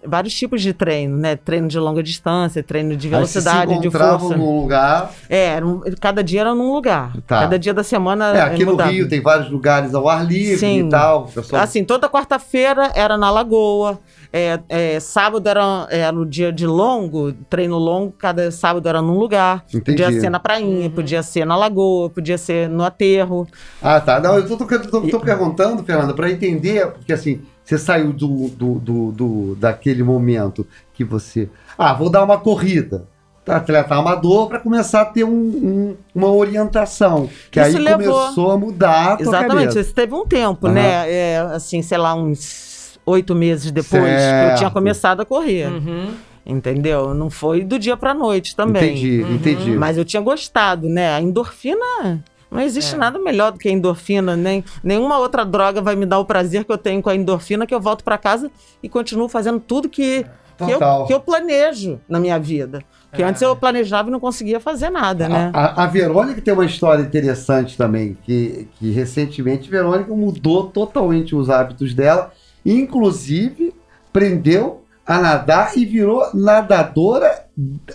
[0.05, 1.37] vários tipos de treino, né?
[1.37, 4.37] Treino de longa distância, treino de Aí velocidade, se de força.
[4.37, 5.13] num lugar.
[5.29, 7.13] É, um- cada dia era num lugar.
[7.27, 7.41] Tá.
[7.41, 8.91] Cada dia da semana É, aqui no mudava.
[8.91, 10.87] Rio tem vários lugares ao ar livre Sim.
[10.87, 11.27] e tal.
[11.27, 11.63] Pessoal...
[11.63, 13.99] Assim, toda quarta-feira era na Lagoa.
[14.33, 19.19] É, é, sábado era, era o dia de longo, treino longo, cada sábado era num
[19.19, 19.65] lugar.
[19.75, 20.03] Entendi.
[20.03, 23.47] Podia ser na prainha, podia ser na lagoa, podia ser no aterro.
[23.83, 24.21] Ah, tá.
[24.21, 28.49] Não, eu tô, tô- tô- tô perguntando, Fernanda, para entender, porque assim, você saiu do,
[28.51, 30.65] do, do, do- daquele momento
[30.95, 31.49] que você.
[31.77, 33.09] Ah, vou dar uma corrida.
[33.45, 37.29] Tá, Atleta amador para começar a ter um- um- uma orientação.
[37.51, 40.75] Que Isso aí levou- começou a mudar a Exatamente, isso teve um tempo, Aham.
[40.75, 41.11] né?
[41.11, 42.70] É, assim, sei lá, uns
[43.07, 44.59] oito meses depois que eu Certo.
[44.59, 45.67] tinha começado a correr.
[45.69, 46.15] Uhum.
[46.45, 47.15] Entendeu?
[47.15, 48.91] Não foi do dia pra noite também.
[48.93, 49.71] Entendi, entendi.
[49.73, 51.15] Mas eu tinha gostado, né?
[51.15, 52.23] A endorfina.
[52.51, 52.99] Não existe É.
[52.99, 56.65] nada melhor do que a endorfina, nem nenhuma outra droga vai me dar o prazer
[56.65, 58.51] que eu tenho com a endorfina, que eu volto pra casa
[58.83, 60.27] e continuo fazendo tudo que,
[60.59, 62.83] que, eu, que eu planejo na minha vida.
[63.13, 63.27] Que É.
[63.27, 65.51] antes eu planejava e não conseguia fazer nada, né?
[65.55, 70.65] A, a- a Verônica tem uma história interessante também, que, que recentemente a Verônica mudou
[70.65, 72.33] totalmente os hábitos dela,
[72.65, 73.75] inclusive
[74.13, 77.47] prendeu a nadar e virou nadadora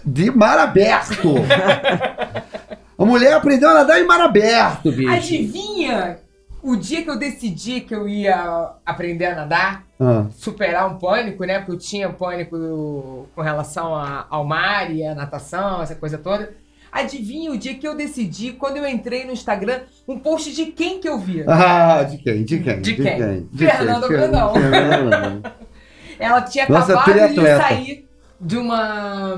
[0.05, 1.29] de mar aberto.
[2.97, 5.09] a mulher aprendeu a nadar em mar aberto, bicho.
[5.09, 6.17] Adivinha?
[6.61, 11.45] O dia que eu decidi que eu ia aprender a nadar, Ah, superar um pânico,
[11.45, 11.59] né?
[11.59, 16.53] Porque eu tinha pânico com relação a- ao mar e à natação, essa coisa toda.
[16.95, 20.97] Adivinha o dia que eu decidi, quando eu entrei no Instagram, um post de quem
[21.01, 21.43] que eu via?
[21.45, 22.45] Ah, de quem?
[22.45, 22.81] De quem?
[22.81, 23.43] De quem?
[23.51, 23.75] De quem?
[23.75, 24.07] Brandão.
[24.07, 25.41] Fernanda Brandão.
[26.17, 27.61] Ela tinha Nossa, acabado de triatleta.
[27.61, 28.07] sair
[28.39, 29.37] de uma.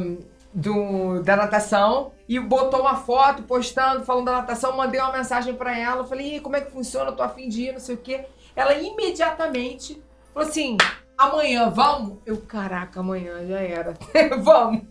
[0.53, 5.77] Do, da natação e botou uma foto postando, falando da natação, mandei uma mensagem pra
[5.77, 7.09] ela, falei, "Ih, como é que funciona?
[7.11, 8.21] Eu tô afim de ir, não sei o quê.
[8.55, 10.01] Ela imediatamente
[10.33, 10.77] falou assim:
[11.17, 12.17] amanhã, vamos?
[12.25, 13.93] Eu, caraca, amanhã já era.
[14.41, 14.81] vamos.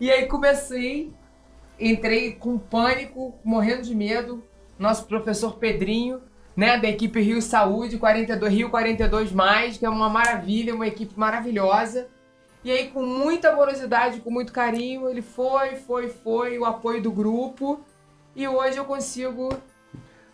[0.00, 1.12] E aí comecei,
[1.80, 4.44] entrei com pânico, morrendo de medo.
[4.78, 6.22] Nosso professor Pedrinho,
[6.56, 11.18] né, da equipe Rio Saúde, 42 Rio 42 mais, que é uma maravilha, uma equipe
[11.18, 12.08] maravilhosa.
[12.62, 17.10] E aí com muita amorosidade, com muito carinho, ele foi, foi, foi, o apoio do
[17.10, 17.80] grupo.
[18.36, 19.50] E hoje eu consigo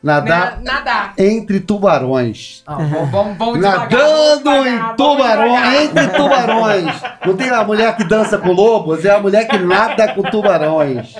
[0.06, 1.14] Nadar né, nadar.
[1.18, 2.62] entre tubarões.
[2.64, 2.76] Ah,
[3.10, 7.02] vamos, vamos, Nadando devagar, em tubarões, entre tubarões.
[7.26, 11.16] Não tem a mulher que dança com lobos, é a mulher que nada com tubarões.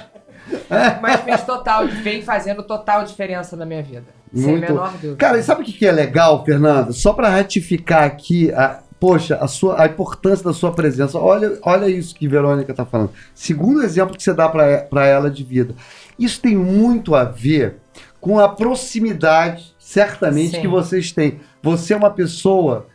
[1.03, 4.07] Mas fez total, vem fazendo total diferença na minha vida.
[4.33, 4.72] Sem a Muito.
[4.72, 5.16] menor dúvida.
[5.16, 6.92] Cara, e sabe o que que é legal, Fernando?
[6.92, 11.18] Só para ratificar aqui, a, poxa, a, sua, a importância da sua presença.
[11.18, 13.11] Olha, olha isso que Verônica tá falando.
[13.35, 15.75] Segundo exemplo que você dá para ela de vida.
[16.16, 17.81] Isso tem muito a ver
[18.26, 20.60] com a proximidade, certamente, Sim.
[20.62, 21.38] que vocês têm.
[21.62, 22.88] Você é uma pessoa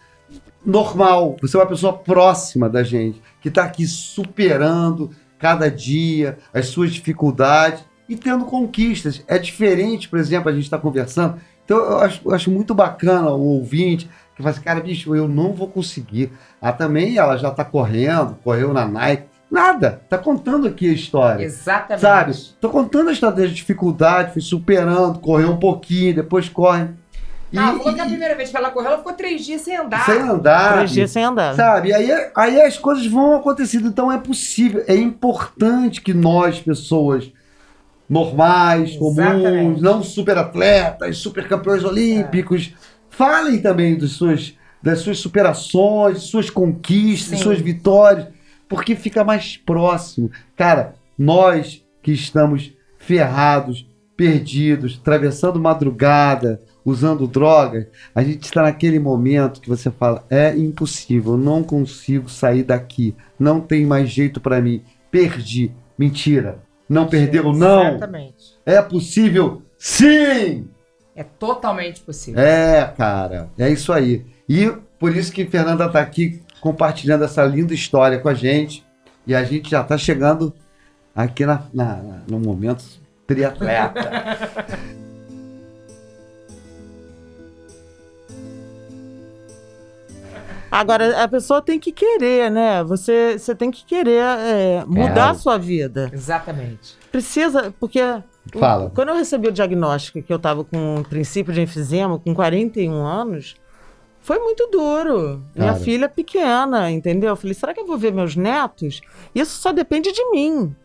[0.66, 6.68] normal, você é uma pessoa próxima da gente, que está aqui superando cada dia as
[6.68, 9.24] suas dificuldades e tendo conquistas.
[9.26, 11.40] É diferente, por exemplo, a gente está conversando.
[11.64, 15.30] Então eu acho, eu acho muito bacana o ouvinte que fala assim, cara, bicho, eu
[15.30, 16.30] não vou conseguir.
[16.62, 19.31] Ah, também ela já está correndo, correu na Nike.
[19.52, 21.44] Nada, tá contando aqui a história.
[21.44, 22.02] Exatamente.
[22.02, 22.34] Sabe?
[22.62, 26.88] Tô contando a história das dificuldades, foi superando, correu um pouquinho, depois corre.
[27.52, 29.76] E, Ah, falou que a primeira vez que ela correu, ela ficou três dias sem
[29.76, 30.06] andar.
[30.06, 30.74] sem andar.
[30.76, 31.54] Três dias sem andar.
[31.54, 31.94] Sabe?
[31.94, 33.90] Aí, aí as coisas vão acontecendo.
[33.90, 37.30] Então é possível, é importante que nós, pessoas
[38.10, 39.82] normais, comuns, Exatamente.
[39.82, 42.74] não super atletas, super campeões olímpicos,
[43.10, 47.44] falem também das suas, das suas superações, de suas conquistas, de Sim.
[47.44, 48.28] suas vitórias,
[48.72, 50.32] porque fica mais próximo.
[50.56, 59.60] Cara, nós que estamos ferrados, perdidos, atravessando madrugada, usando drogas, a gente está naquele momento
[59.60, 64.82] que você fala: é impossível, não consigo sair daqui, não tem mais jeito para mim,
[65.12, 65.70] perdi.
[65.98, 66.60] Mentira.
[66.88, 67.90] Não perdeu, não.
[67.90, 68.58] Exatamente.
[68.66, 70.70] É possível, sim!
[71.14, 72.42] É totalmente possível.
[72.42, 74.26] É, cara, é isso aí.
[74.48, 78.86] E por isso que Fernanda tá aqui compartilhando essa linda história com a gente.
[79.28, 80.54] E a gente já tá chegando
[81.14, 82.84] aqui na, na- no momento
[83.28, 84.00] triatleta.
[90.72, 92.82] Agora, a pessoa tem que querer, né?
[92.86, 95.32] Você, você tem que querer é, mudar Claro.
[95.32, 96.10] a sua vida.
[96.14, 96.96] Exatamente.
[97.12, 98.90] Precisa, porque o- Fala.
[98.96, 102.94] quando eu recebi o diagnóstico que eu estava com um princípio de enfisema, com 41
[103.06, 103.56] anos,
[104.22, 105.42] foi muito duro.
[105.56, 107.30] Minha filha pequena, entendeu?
[107.30, 109.02] Eu falei, será que eu vou ver meus netos?
[109.34, 110.76] Isso só depende de mim,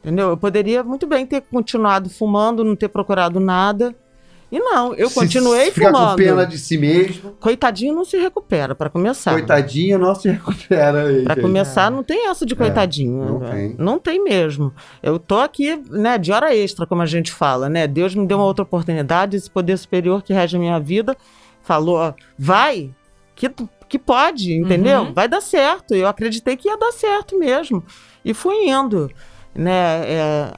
[0.00, 0.28] entendeu?
[0.28, 3.94] Eu poderia muito bem ter continuado fumando, não ter procurado nada.
[4.50, 6.10] E não, eu continuei se ficar fumando.
[6.10, 9.32] com pena de si mesmo, Coitadinho não se recupera, para começar.
[9.32, 11.40] coitadinha, não se recupera gente.
[11.40, 13.22] começar, não tem essa de coitadinho.
[13.22, 13.50] É, não né?
[13.50, 13.76] tem.
[13.78, 14.70] Não tem mesmo.
[15.02, 17.86] Eu tô aqui, né, de hora extra, como a gente fala, né?
[17.86, 21.16] Deus me deu uma outra oportunidade, esse poder superior que rege a minha vida
[21.62, 22.90] falou, ó, vai,
[23.34, 23.50] que,
[23.88, 25.02] que pode, entendeu?
[25.02, 25.12] Uhum.
[25.12, 25.94] Vai dar certo.
[25.94, 27.84] Eu acreditei que ia dar certo mesmo.
[28.24, 29.10] E fui indo,
[29.54, 30.04] né?
[30.06, 30.52] é,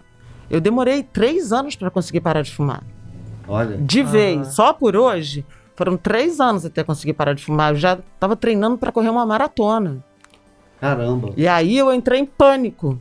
[0.51, 2.83] eu demorei três anos para conseguir parar de fumar.
[3.49, 4.05] Olha, De Ah.
[4.05, 5.45] vez, só por hoje,
[5.77, 7.73] foram três anos até conseguir parar de fumar.
[7.73, 10.03] Eu já estava treinando para correr uma maratona.
[10.81, 11.33] caramba.
[11.37, 12.99] E aí eu entrei em pânico.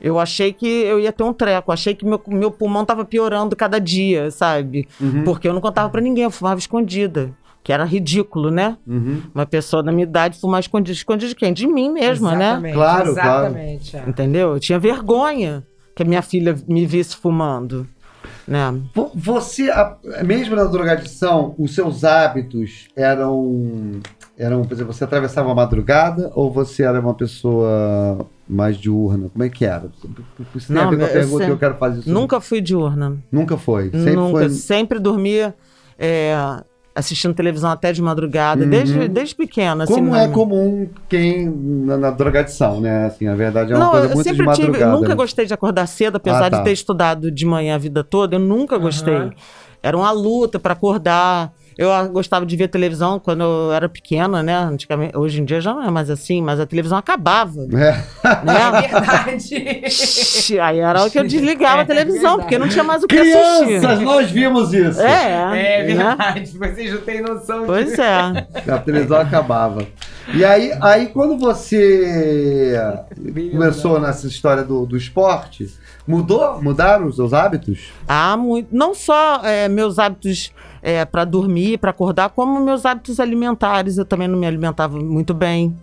[0.00, 3.54] Eu achei que eu ia ter um treco, achei que meu, meu pulmão tava piorando
[3.54, 4.88] cada dia, sabe?
[5.00, 7.32] Uhum, Porque eu não contava pra ninguém, eu fumava escondida.
[7.62, 8.78] Que era ridículo, né?
[8.86, 9.20] uhum.
[9.34, 10.92] Uma pessoa da minha idade fumar escondida.
[10.96, 11.52] Escondida de quem?
[11.52, 12.46] De mim mesma, né?
[12.46, 13.46] Exatamente, Claro, claro.
[13.46, 13.96] Exatamente.
[13.98, 14.04] é.
[14.08, 14.52] Entendeu?
[14.54, 15.62] Eu tinha vergonha
[15.94, 17.86] que a minha filha me visse fumando.
[18.48, 18.74] Né?
[18.94, 24.00] Vo- Você, a- mesmo na drogadição, os seus hábitos eram,
[24.40, 29.28] eram, por exemplo, você atravessava a madrugada ou você era uma pessoa mais diurna?
[29.32, 29.86] Como é que era?
[30.54, 31.96] Isso tem a Não, ver com a eu pergunta que eu quero fazer.
[32.02, 33.16] sobre- Nunca fui diurna.
[33.30, 33.90] Nunca foi.
[33.90, 34.38] Sempre Nunca.
[34.38, 34.50] foi.
[34.50, 35.54] Sempre dormia
[35.98, 36.34] é,
[36.94, 38.70] assistindo televisão até de madrugada, Uhum.
[38.70, 39.84] desde, desde pequena.
[39.84, 43.06] assim, Como não- é comum quem na, na drogadição, né?
[43.06, 44.92] Assim, a verdade é uma não, coisa eu muito de sempre tive, madrugada.
[44.96, 45.14] nunca né?
[45.14, 46.58] gostei de acordar cedo, apesar Ah, tá.
[46.58, 49.14] de ter estudado de manhã a vida toda, eu nunca gostei.
[49.14, 49.32] Aham.
[49.82, 51.52] Era uma luta para acordar.
[51.80, 54.54] Eu ah, gostava de ver televisão quando eu era pequena, né?
[54.54, 57.62] Antigamente, hoje em dia já não é mais assim, mas a televisão acabava.
[57.62, 58.04] É.
[58.44, 58.54] Né?
[58.54, 60.60] É verdade.
[60.60, 62.40] Aí era o que eu desligava É, a televisão, verdade.
[62.42, 63.64] porque não tinha mais o que assistir.
[63.64, 65.00] Crianças, nós vimos isso.
[65.00, 65.94] É, É né?
[65.94, 66.58] verdade.
[66.58, 68.02] Vocês não têm noção Pois disso.
[68.02, 68.46] é.
[68.70, 69.86] A televisão acabava.
[70.34, 72.78] E aí, aí quando você
[73.52, 75.66] começou nessa história do, do esporte,
[76.06, 76.60] mudou?
[76.62, 77.90] Mudaram os seus hábitos?
[78.06, 78.68] Ah, muito.
[78.70, 83.98] Não só é, meus hábitos é, para dormir, para acordar, como meus hábitos alimentares.
[83.98, 85.76] Eu também não me alimentava muito bem.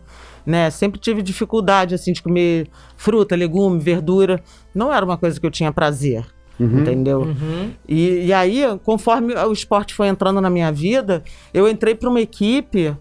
[0.45, 0.69] Né?
[0.69, 4.41] Sempre tive dificuldade assim de comer fruta, legume, verdura.
[4.73, 6.25] Não era uma coisa que eu tinha prazer.
[6.59, 6.79] Uhum.
[6.79, 7.21] Entendeu?
[7.21, 7.71] Uhum.
[7.87, 12.19] E, e aí, conforme o esporte foi entrando na minha vida, eu entrei para uma
[12.19, 12.95] equipe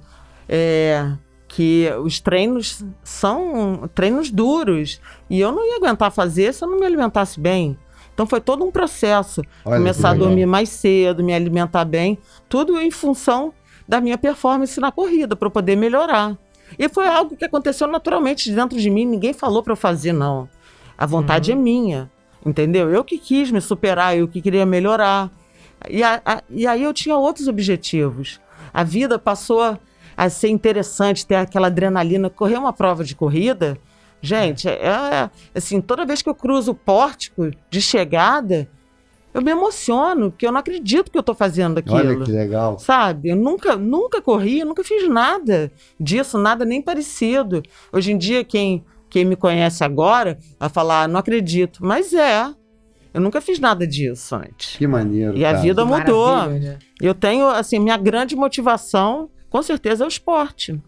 [0.49, 1.13] é,
[1.49, 5.01] que os treinos são treinos duros.
[5.31, 7.79] E eu não ia aguentar fazer se eu não me alimentasse bem.
[8.17, 9.43] Então foi todo um processo.
[9.63, 13.53] Olha Começar a dormir mais cedo, me alimentar bem, tudo em função
[13.87, 16.35] da minha performance na corrida, para eu poder melhorar.
[16.79, 20.49] E foi algo que aconteceu naturalmente dentro de mim, ninguém falou para eu fazer, não.
[20.97, 22.11] A vontade é minha,
[22.45, 22.91] entendeu?
[22.91, 25.31] Eu que quis me superar, eu que queria melhorar.
[25.91, 28.41] E, a- a- e aí eu tinha outros objetivos.
[28.73, 29.79] A vida passou a,
[30.17, 32.31] a ser interessante, ter aquela adrenalina.
[32.31, 33.77] Correr uma prova de corrida,
[34.21, 38.69] gente, é, é- assim, toda vez que eu cruzo o pórtico de chegada,
[39.35, 41.97] eu me emociono, porque eu não acredito que eu estou fazendo aquilo.
[41.97, 42.79] Olha que legal.
[42.79, 43.29] Sabe?
[43.29, 47.63] Eu nunca, nunca corri, eu nunca fiz nada disso, nada nem parecido.
[47.93, 51.85] Hoje em dia, quem, quem me conhece agora vai falar, "Ah, não acredito.
[51.85, 52.51] Mas é.
[53.13, 54.77] Eu nunca fiz nada disso antes.
[54.77, 55.37] Que maneiro.
[55.37, 55.63] E a cara.
[55.63, 56.29] vida Que mudou.
[56.37, 56.79] maravilha, né?
[57.01, 60.79] Eu tenho, assim, minha grande motivação, com certeza, é o esporte.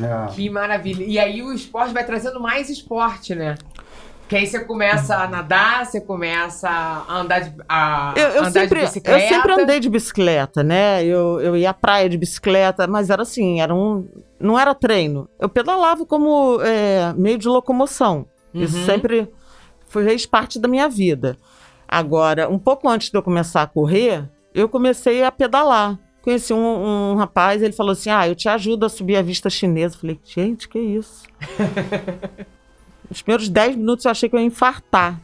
[0.00, 0.32] É.
[0.32, 1.04] Que maravilha.
[1.04, 3.56] E aí o esporte vai trazendo mais esporte, né?
[4.28, 8.50] Que aí você começa a nadar, você começa a andar de, a Eu, eu andar
[8.52, 9.20] sempre, de bicicleta.
[9.24, 11.04] eu sempre andei de bicicleta, né?
[11.04, 14.08] Eu, eu ia à praia de bicicleta, mas era assim, era um,
[14.40, 15.28] não era treino.
[15.38, 18.24] Eu pedalava como é, meio de locomoção.
[18.54, 18.86] Isso Uhum.
[18.86, 19.30] sempre
[19.88, 21.36] fez parte da minha vida.
[21.86, 25.98] Agora, um pouco antes de eu começar a correr, eu comecei a pedalar.
[26.22, 29.50] Conheci um, um rapaz, ele falou assim: Ah, eu te ajudo a subir a vista
[29.50, 29.96] chinesa.
[29.96, 31.24] Eu falei, gente, que isso?
[33.10, 35.20] Os primeiros 10 minutos eu achei que eu ia infartar.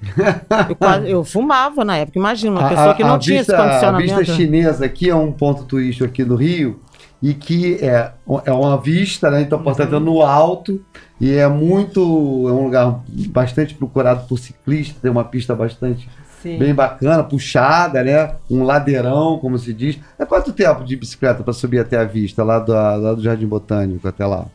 [0.68, 3.64] Eu, quase- eu fumava na época, imagina, uma pessoa que não tinha vista, esse A
[3.64, 4.16] condicionamento.
[4.18, 6.82] vista chinesa aqui é um ponto turístico aqui do Rio
[7.22, 8.12] e que é,
[8.44, 9.40] é uma vista, né?
[9.40, 10.84] Então, portanto, é no alto
[11.18, 12.00] e é muito.
[12.46, 16.06] É um lugar bastante procurado por ciclistas, tem uma pista bastante
[16.42, 16.58] Sim.
[16.58, 18.34] bem bacana, puxada, né?
[18.50, 19.98] Um ladeirão, como se diz.
[20.18, 23.46] É quanto tempo de bicicleta para subir até a vista, lá do, lá do Jardim
[23.46, 24.46] Botânico até lá?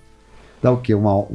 [0.61, 0.93] Dá o quê?
[0.93, 1.25] Uma,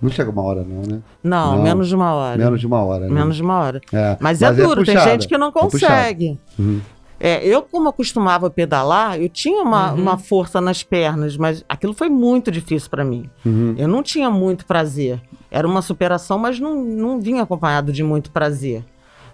[0.00, 1.00] não chega uma hora, não, né?
[1.22, 1.62] Não, Não.
[1.62, 2.38] menos de uma hora.
[2.38, 3.06] Menos de uma hora.
[3.06, 3.12] Né?
[3.12, 3.80] Menos de uma hora.
[3.92, 4.16] É.
[4.20, 6.38] Mas, é duro, tem puxada, gente que não é consegue.
[6.58, 6.80] Uhum.
[7.22, 10.00] É, eu, como eu costumava pedalar, eu tinha uma, Uhum.
[10.00, 13.28] uma força nas pernas, mas aquilo foi muito difícil para mim.
[13.44, 13.74] Uhum.
[13.76, 15.20] Eu não tinha muito prazer.
[15.50, 18.82] Era uma superação, mas não, não vinha acompanhado de muito prazer.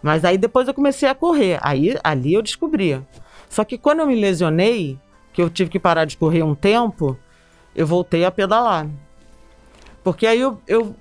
[0.02, 1.58] Mas aí depois eu comecei a correr.
[1.62, 3.00] Aí ali eu descobri.
[3.48, 4.98] Só que quando eu me lesionei,
[5.32, 7.18] que eu tive que parar de correr um tempo,
[7.74, 8.88] eu voltei a pedalar.
[10.02, 10.94] Porque aí eu, eu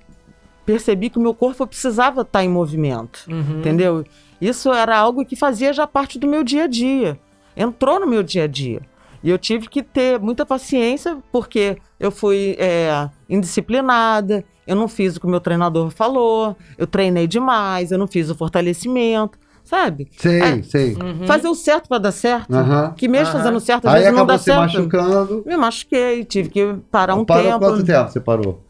[0.64, 3.24] percebi que o meu corpo precisava estar em movimento.
[3.28, 3.60] Uhum.
[3.60, 4.04] Entendeu?
[4.40, 7.18] Isso era algo que fazia já parte do meu dia a dia.
[7.56, 8.82] Entrou no meu dia a dia.
[9.22, 15.16] E eu tive que ter muita paciência, porque eu fui é, indisciplinada, eu não fiz
[15.16, 20.08] o que o meu treinador falou, eu treinei demais, eu não fiz o fortalecimento, sabe?
[20.18, 20.62] Sei, É.
[20.62, 20.94] sei.
[20.94, 21.26] Uhum.
[21.26, 22.52] Fazer o certo para dar certo.
[22.54, 22.94] Aham.
[22.96, 23.38] Que mesmo Aham.
[23.38, 24.60] fazendo certo, às Aí vezes não dá se certo.
[24.60, 25.42] machucando.
[25.46, 27.58] Me machuquei, tive que parar um Parou tempo.
[27.58, 28.62] quanto tempo você parou?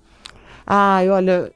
[0.66, 1.52] Ai, olha,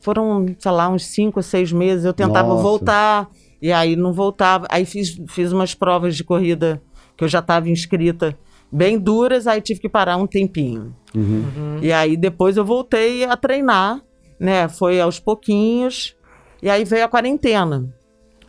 [0.00, 2.04] foram, sei lá, uns cinco, seis meses.
[2.04, 2.62] Eu tentava Nossa.
[2.62, 3.28] voltar,
[3.60, 4.66] e aí não voltava.
[4.70, 6.82] Aí fiz, fiz umas provas de corrida
[7.16, 8.36] que eu já estava inscrita,
[8.70, 10.94] bem duras, aí tive que parar um tempinho.
[11.14, 11.44] Uhum.
[11.56, 11.78] Uhum.
[11.82, 14.00] E aí depois eu voltei a treinar,
[14.38, 14.68] né?
[14.68, 16.16] Foi aos pouquinhos,
[16.62, 17.92] e aí veio a quarentena,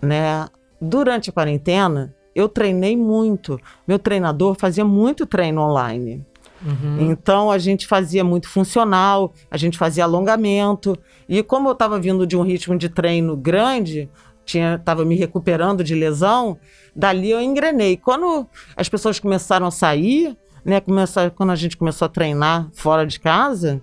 [0.02, 0.48] né?
[0.80, 3.60] Durante a quarentena, eu treinei muito.
[3.88, 6.26] Meu treinador fazia muito treino online.
[6.64, 7.12] Uhum.
[7.12, 10.98] Então a gente fazia muito funcional, a gente fazia alongamento.
[11.28, 14.10] E como eu estava vindo de um ritmo de treino grande,
[14.46, 16.58] estava me recuperando de lesão,
[16.96, 17.98] dali eu engrenei.
[17.98, 23.06] Quando as pessoas começaram a sair, né, começar, quando a gente começou a treinar fora
[23.06, 23.82] de casa,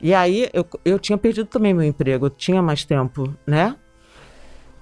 [0.00, 3.76] e aí eu, eu tinha perdido também meu emprego, eu tinha mais tempo, né?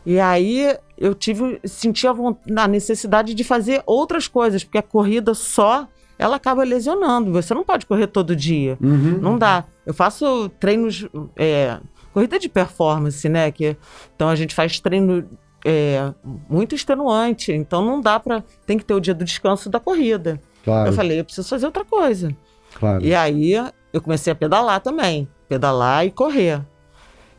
[0.05, 2.15] E aí eu tive, senti a,
[2.57, 5.87] a necessidade de fazer outras coisas, porque a corrida só,
[6.19, 7.33] ela acaba lesionando.
[7.33, 8.77] Você não pode correr todo dia.
[8.81, 9.19] Uhum.
[9.21, 9.65] Não dá.
[9.87, 11.79] Eu faço treinos, é,
[12.13, 13.51] corrida de performance, né?
[13.51, 13.77] Que,
[14.15, 15.29] então a gente faz treino
[15.65, 16.13] é,
[16.48, 17.52] muito extenuante.
[17.52, 18.42] Então não dá para.
[18.67, 20.40] Tem que ter o dia do descanso da corrida.
[20.65, 22.35] Claro, Eu falei, eu preciso fazer outra coisa.
[22.75, 23.04] claro.
[23.04, 23.52] E aí
[23.92, 25.29] eu comecei a pedalar também.
[25.48, 26.60] Pedalar e correr.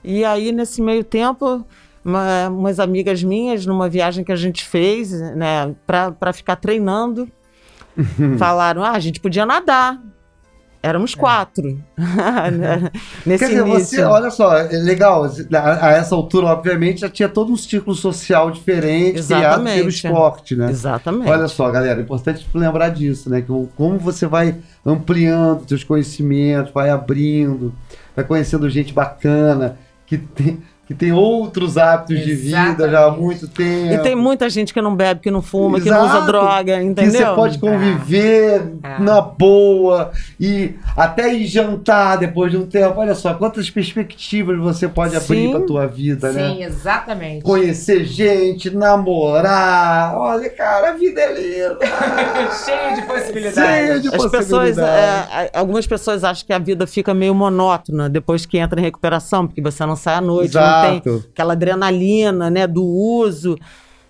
[0.04, 1.66] E aí, nesse meio tempo,
[2.04, 7.30] uma- umas amigas minhas, numa viagem que a gente fez, né, pra ficar treinando,
[8.38, 10.00] falaram: ah, a gente podia nadar.
[10.84, 11.82] Éramos quatro.
[11.98, 12.92] né,
[13.26, 13.48] Nesse É.
[13.48, 13.86] Quer dizer, início.
[13.98, 17.96] você, olha só, é legal, a, a essa altura, obviamente, já tinha todo um círculo
[17.96, 19.90] social diferente criado pelo Exatamente.
[19.96, 20.70] esporte, né?
[20.70, 21.30] Exatamente.
[21.30, 23.42] Olha só, galera, é importante lembrar disso, né?
[23.42, 27.74] Que como você vai ampliando seus conhecimentos, vai abrindo,
[28.14, 33.20] vai conhecendo gente bacana, que tem, que tem outros hábitos de vida já há Exatamente.
[33.22, 33.94] muito tempo.
[33.94, 36.26] E tem muita gente que não bebe, que não fuma, que não usa Exato.
[36.28, 37.12] droga, que entendeu?
[37.30, 39.00] você pode conviver É.
[39.00, 43.00] na boa e até ir jantar depois de um tempo.
[43.00, 45.52] Olha só, quantas perspectivas você pode abrir Sim.
[45.52, 46.50] pra tua vida, né?
[46.50, 47.44] Sim, exatamente.
[47.44, 50.16] Conhecer gente, namorar.
[50.18, 51.80] Olha, cara, a vida é linda.
[52.66, 53.56] Cheio de possibilidades.
[53.88, 54.80] Cheio de As pessoas, possibilidades.
[54.80, 58.84] é, a- algumas pessoas acham que a vida fica meio monótona depois que entra em
[58.84, 60.52] recuperação, porque você não sai à noite,
[60.82, 61.30] não tem Exato.
[61.32, 63.58] aquela adrenalina, né, do uso.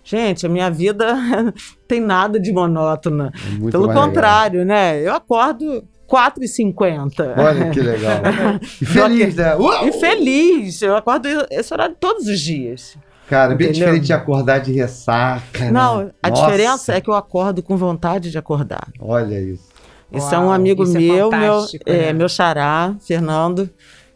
[0.04, 1.54] Gente, a minha vida não
[1.88, 3.32] tem nada de monótona.
[3.36, 4.04] É muito Pelo legal.
[4.08, 5.02] contrário, né?
[5.02, 7.34] Eu acordo 4h50.
[7.38, 8.22] Olha que legal.
[8.82, 9.56] E feliz, né?
[9.56, 9.88] Uau!
[9.88, 10.82] E feliz.
[10.82, 12.98] Eu acordo esse horário todos os dias.
[13.30, 13.86] Cara, bem Entendeu?
[13.86, 15.72] diferente de acordar de ressaca.
[15.72, 16.12] Não, né?
[16.22, 18.88] a Nossa, diferença é que eu acordo com vontade de acordar.
[19.00, 19.72] Olha isso.
[20.12, 22.14] Isso é Uau, um amigo é meu, meu, é, né?
[22.14, 23.68] meu xará, Fernando,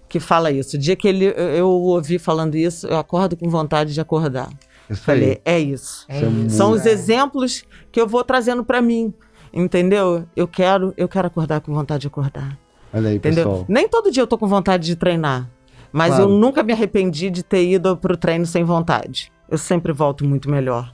[0.09, 0.75] que fala isso.
[0.77, 4.49] O dia que ele, eu, eu ouvi falando isso, eu acordo com vontade de acordar.
[4.89, 6.05] Isso Falei, é isso.
[6.07, 9.13] É Isso São os exemplos que eu vou trazendo pra mim.
[9.53, 10.25] Entendeu?
[10.35, 12.57] Eu quero, eu quero acordar com vontade de acordar.
[12.93, 13.43] Olha aí, Entendeu?
[13.45, 13.65] pessoal.
[13.67, 15.49] Nem todo dia eu tô com vontade de treinar.
[15.91, 16.23] Mas Claro.
[16.23, 19.31] eu nunca me arrependi de ter ido pro treino sem vontade.
[19.49, 20.91] Eu sempre volto muito melhor.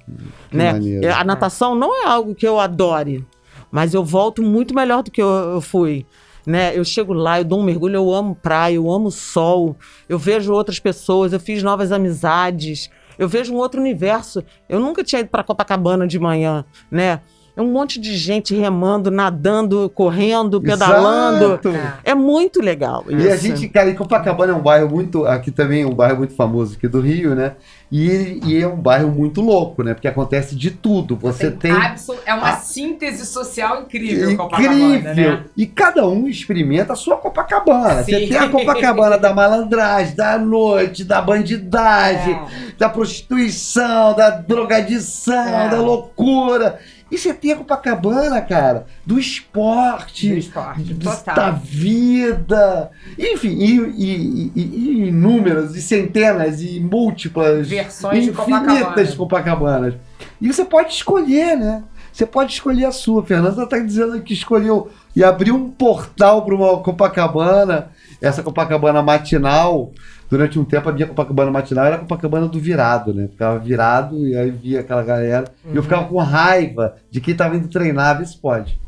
[0.50, 0.72] Que né?
[0.74, 1.14] maneiro.
[1.14, 3.26] A natação não é algo que eu adore,
[3.72, 6.06] mas eu volto muito melhor do que eu, eu fui.
[6.46, 6.78] Né?
[6.78, 9.78] Eu chego lá, eu dou um mergulho, eu amo praia, eu amo sol,
[10.10, 14.44] eu vejo outras pessoas, eu fiz novas amizades, eu vejo um outro universo.
[14.68, 17.22] Eu nunca tinha ido para Copacabana de manhã, né?
[17.56, 21.46] É um monte de gente remando, nadando, correndo, pedalando.
[21.46, 21.70] Exato.
[22.04, 22.16] É.
[22.16, 23.04] Muito legal.
[23.08, 23.46] E a isso.
[23.46, 25.24] gente, cara, e Copacabana é um bairro muito.
[25.28, 27.54] Aqui também é um bairro muito famoso aqui do Rio, né?
[27.92, 29.94] E, e é um bairro muito louco, né?
[29.94, 31.16] Porque acontece de tudo.
[31.18, 31.72] Você tem.
[31.72, 32.58] absol- É uma Ah.
[32.58, 35.32] síntese social incrível, Copacabana, Incrível!
[35.34, 35.44] né?
[35.56, 38.02] E cada um experimenta a sua Copacabana.
[38.04, 38.28] Você Sim.
[38.30, 42.72] tem a Copacabana da malandragem, da noite, da bandidagem, É.
[42.80, 45.70] da prostituição, da drogadição, É.
[45.70, 46.80] da loucura.
[47.14, 51.06] E você tem a Copacabana, cara, do esporte, Do esporte, do-
[51.36, 52.90] da vida.
[53.20, 59.16] Enfim, e, e- e- e inúmeras, e centenas, e múltiplas, Versões de infinitas Copacabana.
[59.16, 59.94] Copacabanas.
[60.42, 61.84] E você pode escolher, né?
[62.12, 63.24] Você pode escolher a sua.
[63.24, 67.90] Fernanda está dizendo que escolheu e abriu um portal para uma Copacabana.
[68.22, 69.92] Essa Copacabana matinal,
[70.34, 73.28] durante um tempo a minha Copacabana matinal era a Copacabana do virado, né?
[73.28, 75.46] Ficava virado e aí via aquela galera.
[75.64, 75.84] E eu Uhum.
[75.84, 78.82] ficava com raiva de quem estava indo treinar, vê se pode.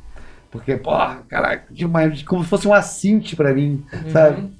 [0.56, 4.42] Porque, porra, caraca, demais, como se fosse um assinte pra mim, sabe?
[4.42, 4.52] Uhum.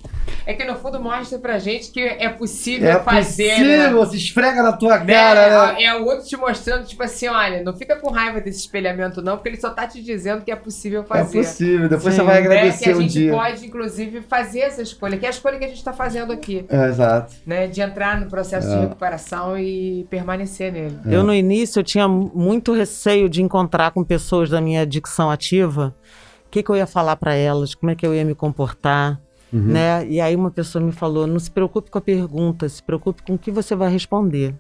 [0.46, 4.06] É que no fundo mostra pra gente que é possível É fazer, possível, né?
[4.08, 5.14] se esfrega na tua Né?
[5.14, 5.84] cara, né?
[5.84, 9.38] É o outro te mostrando, tipo assim, olha, não fica com raiva desse espelhamento, não,
[9.38, 11.38] porque ele só tá te dizendo que é possível É fazer.
[11.40, 12.20] possível, depois Sim.
[12.22, 12.42] você vai Né?
[12.42, 13.32] Que agradecer a um gente dia.
[13.32, 16.66] pode, inclusive, fazer essa escolha, que é a escolha que a gente tá fazendo aqui,
[16.70, 17.34] É, exato.
[17.46, 17.68] né?
[17.68, 18.76] De entrar no processo É.
[18.76, 20.98] de recuperação e permanecer nele.
[21.06, 25.85] Eu, no início, eu tinha muito receio de encontrar com pessoas da minha adicção ativa.
[25.88, 27.76] O que, que eu ia falar para elas?
[27.76, 29.20] Como é que eu ia me comportar?
[29.52, 29.60] Uhum.
[29.74, 30.06] Né?
[30.08, 33.34] E aí uma pessoa me falou: não se preocupe com a pergunta, se preocupe com
[33.34, 34.56] o que você vai responder.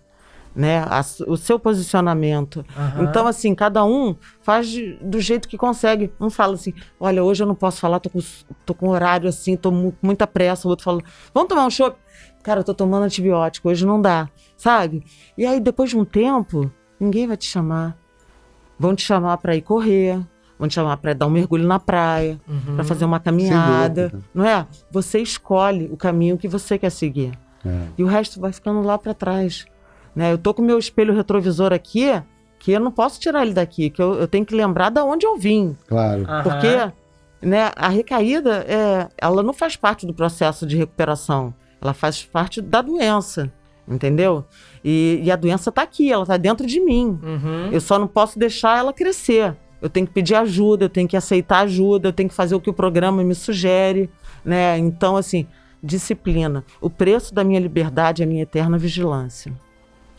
[0.55, 0.80] Né?
[0.80, 2.65] A o seu posicionamento.
[3.01, 6.11] Então, assim, cada um faz de- do jeito que consegue.
[6.19, 8.19] Um fala assim: olha, hoje eu não posso falar, tô com,
[8.65, 10.65] tô com horário assim, tô com muita pressa.
[10.67, 11.01] O outro fala:
[11.34, 11.97] vamos tomar um chopp?
[12.41, 15.03] Cara, eu tô tomando antibiótico, hoje não dá, sabe?
[15.38, 17.97] E aí, depois de um tempo, ninguém vai te chamar.
[18.80, 20.19] Vão te chamar para ir correr,
[20.57, 22.75] vão te chamar para dar um mergulho na praia, Uhum.
[22.75, 24.65] para fazer uma caminhada, não é?
[24.91, 27.31] Você escolhe o caminho que você quer seguir.
[27.65, 27.87] É.
[27.97, 29.65] E o resto vai ficando lá para trás.
[30.15, 30.31] Né?
[30.31, 32.09] Eu tô com o meu espelho retrovisor aqui,
[32.59, 35.25] que eu não posso tirar ele daqui, que eu, eu tenho que lembrar de onde
[35.25, 35.75] eu vim.
[35.87, 36.23] Claro.
[36.27, 36.43] Aham.
[36.43, 36.91] Porque
[37.41, 41.53] né, a recaída, é, ela não faz parte do processo de recuperação.
[41.81, 43.51] Ela faz parte da doença,
[43.87, 44.45] entendeu?
[44.83, 47.19] E, e a doença está aqui, ela está dentro de mim.
[47.21, 47.69] Uhum.
[47.71, 49.55] Eu só não posso deixar ela crescer.
[49.82, 52.59] Eu tenho que pedir ajuda, eu tenho que aceitar ajuda, eu tenho que fazer o
[52.61, 54.09] que o programa me sugere,
[54.43, 54.78] né?
[54.78, 55.45] Então, assim,
[55.84, 56.63] disciplina.
[56.82, 59.53] O preço da minha liberdade é a minha eterna vigilância.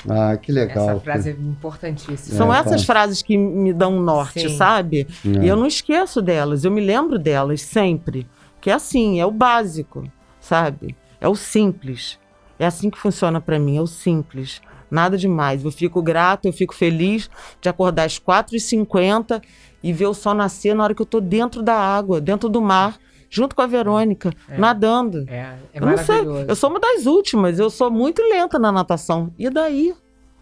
[0.08, 0.90] Ah, que legal.
[0.90, 2.36] Essa frase é importantíssima.
[2.36, 2.86] São É, essas tá.
[2.92, 4.56] frases que me dão um norte, Sim.
[4.56, 5.06] sabe?
[5.24, 5.44] É.
[5.44, 8.26] E eu não esqueço delas, eu me lembro delas sempre.
[8.60, 10.04] Que é assim, é o básico,
[10.40, 10.94] sabe?
[11.20, 12.18] É o simples.
[12.58, 14.60] É assim que funciona pra mim, é o simples.
[14.90, 15.64] Nada demais.
[15.64, 17.28] Eu fico grata, eu fico feliz
[17.60, 19.42] de acordar às 4h50
[19.82, 22.60] e ver o sol nascer na hora que eu tô dentro da água, dentro do
[22.60, 22.96] mar,
[23.28, 24.56] junto com a Verônica, É.
[24.58, 25.24] nadando.
[25.28, 26.44] É, é eu não sei, maravilhoso.
[26.48, 29.32] eu sou uma das últimas, eu sou muito lenta na natação.
[29.38, 29.94] E daí?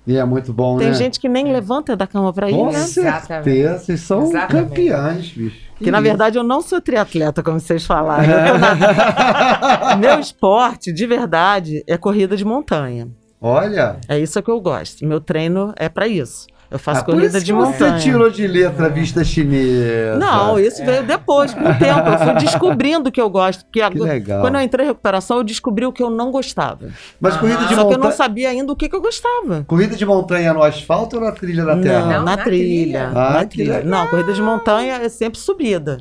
[0.06, 0.94] E é muito bom, Tem né?
[0.94, 2.72] gente que nem levanta da cama pra ir, Com né?
[2.80, 4.68] certeza, vocês são Exatamente.
[4.68, 5.64] campeãs, bicho.
[5.78, 8.24] Que na verdade eu não sou triatleta, como vocês falaram.
[8.32, 13.08] Eu tô na- Meu esporte, de verdade, é corrida de montanha.
[13.46, 15.04] Olha, É isso que eu gosto.
[15.06, 16.46] Meu treino é pra isso.
[16.70, 17.98] Eu faço ah, por corrida isso de que montanha.
[17.98, 20.18] você tirou de letra a vista chinesa.
[20.18, 22.08] Não, isso veio depois, com o tempo.
[22.08, 23.64] Eu fui descobrindo o que eu gosto.
[23.66, 24.40] Porque Que legal.
[24.40, 26.88] quando eu entrei em recuperação, eu descobri o que eu não gostava.
[27.20, 28.12] Mas Ah, corrida de Só que eu não montanha.
[28.12, 29.62] sabia ainda o que, que eu gostava.
[29.68, 32.00] Corrida de montanha no asfalto ou na trilha da terra?
[32.00, 33.08] Não, na, na trilha.
[33.08, 33.12] trilha.
[33.14, 33.82] Ah, na trilha.
[33.84, 35.98] Não, corrida de montanha é sempre subida.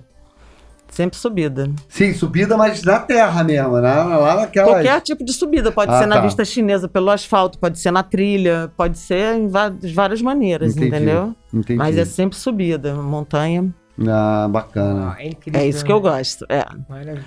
[0.94, 1.72] Sempre subida.
[1.90, 3.92] Sim, subida, mas na terra mesmo, né?
[4.04, 4.74] lá naquela.
[4.74, 5.72] Qualquer tipo de subida.
[5.72, 6.22] Pode Ah, ser na tá.
[6.22, 9.38] vista chinesa pelo asfalto, pode ser na trilha, pode ser
[9.82, 10.88] de várias maneiras, Entendi.
[10.90, 11.36] entendeu?
[11.52, 11.78] Entendi.
[11.80, 13.74] Mas é sempre subida, montanha.
[14.08, 15.16] Ah, bacana.
[15.18, 15.60] Ah, é incrível.
[15.62, 16.46] É isso que eu gosto.
[16.48, 16.64] É.
[16.88, 17.22] Maravilha.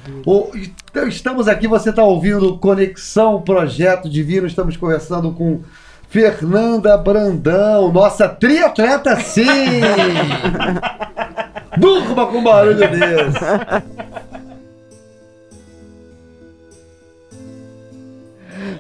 [0.91, 5.61] Então, estamos aqui, você está ouvindo Conexão Projeto Divino, estamos conversando com
[6.09, 9.45] Fernanda Brandão, nossa triatleta sim!
[11.79, 13.39] Durma com barulho desse!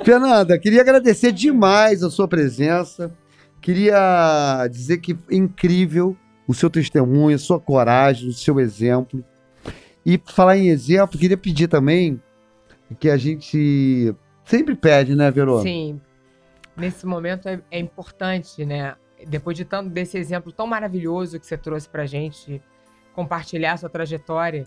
[0.04, 3.12] Fernanda, queria agradecer demais a sua presença.
[3.60, 6.16] Queria dizer que é incrível
[6.46, 9.24] o seu testemunho, a sua coragem, o seu exemplo.
[10.04, 12.22] E falar em exemplo, queria pedir também
[13.00, 14.14] que a gente
[14.44, 15.68] sempre pede, né, Verônica?
[15.68, 16.00] Sim.
[16.76, 18.94] Nesse momento é, é importante, né?
[19.26, 22.62] Depois de tanto desse exemplo tão maravilhoso que você trouxe pra gente,
[23.12, 24.66] compartilhar sua trajetória,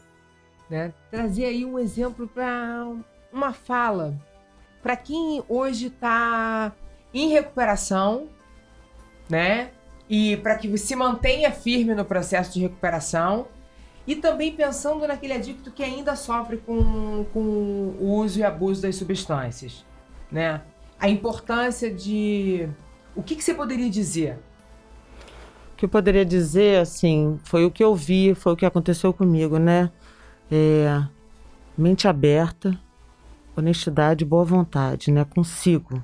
[0.69, 0.93] né?
[1.09, 2.87] Trazer aí um exemplo para
[3.31, 4.19] uma fala
[4.81, 6.73] para quem hoje está
[7.13, 8.27] em recuperação,
[9.29, 9.71] né?
[10.09, 13.47] E para que se mantenha firme no processo de recuperação
[14.07, 18.95] e também pensando naquele adicto que ainda sofre com, com o uso e abuso das
[18.95, 19.85] substâncias,
[20.31, 20.61] né?
[20.99, 22.67] A importância de
[23.15, 24.39] o que, que você poderia dizer?
[25.79, 29.13] O que eu poderia dizer, assim, foi o que eu vi, foi o que aconteceu
[29.13, 29.89] comigo, né?
[30.51, 31.01] É,
[31.77, 32.77] mente aberta,
[33.55, 35.23] honestidade, boa vontade, né?
[35.23, 36.03] Consigo.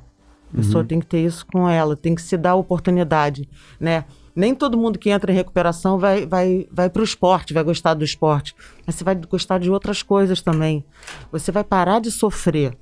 [0.54, 4.06] A pessoa tem que ter isso com ela, tem que se dar a oportunidade, né?
[4.34, 7.96] Nem todo mundo que entra em recuperação vai, vai, vai para o esporte, vai gostar
[7.96, 8.56] do esporte,
[8.88, 10.86] mas você vai gostar de outras coisas também.
[11.34, 12.78] Você vai parar de sofrer,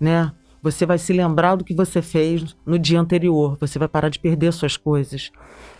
[0.00, 0.32] né?
[0.62, 4.18] Você vai se lembrar do que você fez no dia anterior, você vai parar de
[4.18, 5.30] perder suas coisas.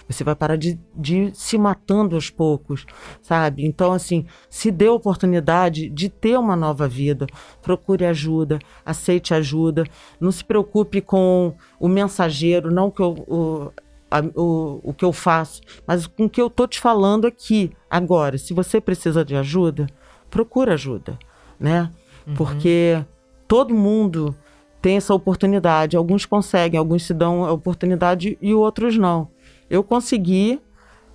[0.08, 2.86] Você vai parar de, de se matando aos poucos,
[3.20, 3.66] sabe?
[3.66, 7.26] Então, assim, se dê a oportunidade de ter uma nova vida.
[7.60, 9.84] Procure ajuda, aceite ajuda.
[10.18, 13.70] Não se preocupe com o mensageiro, não que eu, o,
[14.10, 17.70] a- o, o que eu faço, mas com o que eu tô te falando aqui,
[17.90, 18.38] agora.
[18.38, 19.86] Se você precisa de ajuda,
[20.30, 21.18] procure ajuda,
[21.60, 21.90] né?
[22.34, 23.04] Porque
[23.46, 24.34] todo mundo
[24.80, 25.96] tem essa oportunidade.
[25.96, 29.28] Alguns conseguem, alguns se dão a oportunidade e outros não.
[29.68, 30.60] Eu consegui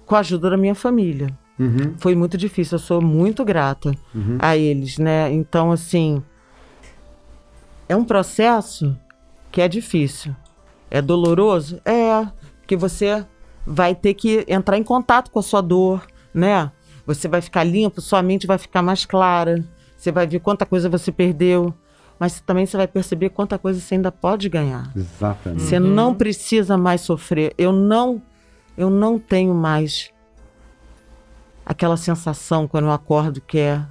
[0.05, 1.27] com a ajuda da minha família.
[1.59, 4.37] Uhum, Foi muito difícil, eu sou muito grata uhum.
[4.39, 5.31] a eles, né?
[5.31, 6.21] Então, assim,
[7.87, 8.97] é um processo
[9.51, 10.35] que é difícil.
[10.89, 11.79] É doloroso?
[11.85, 12.27] É,
[12.59, 13.25] porque você
[13.65, 16.71] vai ter que entrar em contato com a sua dor, né?
[17.05, 19.63] Você vai ficar limpo, sua mente vai ficar mais clara,
[19.97, 21.73] você vai ver quanta coisa você perdeu,
[22.19, 24.91] mas também você vai perceber quanta coisa você ainda pode ganhar.
[24.95, 25.61] Exatamente.
[25.61, 27.53] Você não precisa mais sofrer.
[27.57, 28.21] Eu não,
[28.77, 30.11] eu não tenho mais
[31.65, 33.81] aquela sensação quando eu acordo que é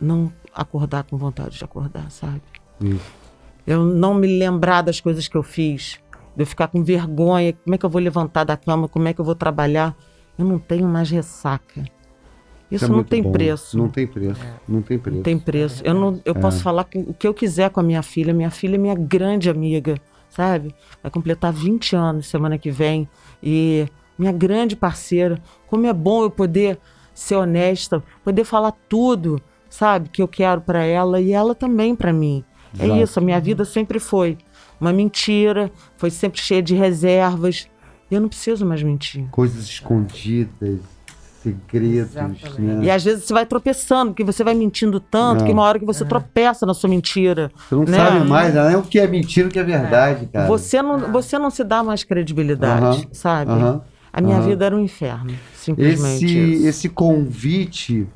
[0.00, 2.42] não acordar com vontade de acordar, sabe?
[2.80, 3.22] Isso.
[3.66, 5.98] Eu não me lembrar das coisas que eu fiz,
[6.36, 9.14] de eu ficar com vergonha, como é que eu vou levantar da cama, como é
[9.14, 9.96] que eu vou trabalhar.
[10.36, 11.84] Eu não tenho mais ressaca.
[12.70, 13.32] Isso, é não tem bom.
[13.32, 13.76] preço.
[13.78, 14.40] Não tem preço.
[14.66, 15.16] Não tem preço.
[15.16, 15.82] Não tem preço.
[15.84, 18.32] Eu, não, eu posso falar com- o que eu quiser com a minha filha.
[18.32, 19.94] Minha filha é minha grande amiga,
[20.30, 20.74] sabe?
[21.02, 23.06] Vai completar 20 anos semana que vem.
[23.42, 23.86] E
[24.18, 25.38] minha grande parceira.
[25.68, 26.78] Como é bom eu poder
[27.14, 30.08] ser honesta, poder falar tudo, sabe?
[30.08, 32.44] Que eu quero pra ela e ela também pra mim.
[32.78, 33.02] É Exato.
[33.02, 34.38] isso, a minha vida sempre foi
[34.80, 37.68] uma mentira, foi sempre cheia de reservas.
[38.10, 39.26] E eu não preciso mais mentir.
[39.30, 40.80] Coisas escondidas.
[41.42, 42.14] segredos,
[42.58, 42.84] né?
[42.84, 45.46] E às vezes você vai tropeçando, porque você vai mentindo tanto Não.
[45.46, 47.50] que uma hora que você tropeça na sua mentira.
[47.68, 47.96] Você não né?
[47.96, 50.46] sabe mais né, o que é mentira e o que é verdade, cara.
[50.46, 53.50] Você não, você não se dá mais credibilidade, Aham, sabe?
[53.50, 53.82] Aham.
[54.12, 54.48] A minha aham.
[54.48, 56.66] vida era um inferno, simplesmente Esse, isso.
[56.66, 58.06] esse convite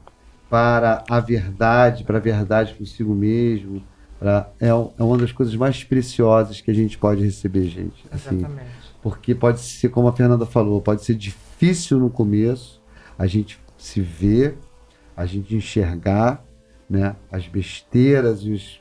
[0.51, 3.83] para a verdade, para a verdade consigo mesmo,
[4.19, 8.05] pra- é, é uma das coisas mais preciosas que a gente pode receber, gente.
[8.11, 8.69] Assim, Exatamente.
[9.03, 12.81] porque pode ser, como a Fernanda falou, pode ser difícil no começo,
[13.19, 14.59] a gente se ver,
[15.17, 16.45] a gente enxergar
[16.89, 18.81] né, as besteiras e os.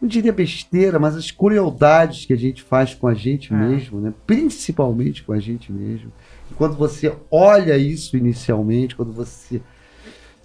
[0.00, 3.56] Não diria besteira, mas as crueldades que a gente faz com a gente É.
[3.56, 4.12] mesmo, né?
[4.26, 6.12] principalmente com a gente mesmo.
[6.52, 9.62] E quando você olha isso inicialmente, quando você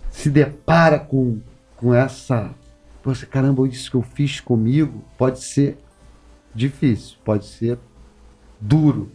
[0.10, 1.41] se depara com,
[1.76, 2.55] com essa.
[3.03, 5.78] Poxa, caramba, isso que eu fiz comigo pode ser
[6.55, 7.78] difícil, pode ser
[8.60, 9.12] duro.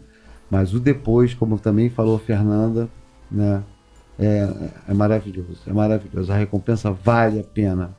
[0.50, 2.90] Mas o depois, como também falou a Fernanda,
[3.30, 3.62] né,
[4.18, 4.46] é,
[4.88, 5.62] é maravilhoso.
[5.66, 6.30] É maravilhoso.
[6.30, 7.96] A recompensa vale a pena.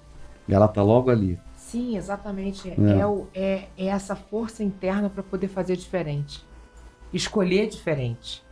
[0.48, 1.40] E ela tá logo ali.
[1.58, 2.70] Sim, exatamente.
[2.70, 3.00] É, É.
[3.00, 6.46] é o- é- é essa força interna para poder fazer diferente.
[7.12, 8.44] Escolher diferente.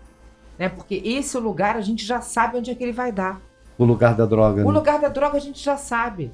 [0.57, 0.69] Né?
[0.69, 3.41] Porque esse lugar a gente já sabe onde é que ele vai dar.
[3.77, 4.61] O lugar da droga.
[4.61, 4.71] O né?
[4.71, 6.31] lugar da droga a gente já sabe.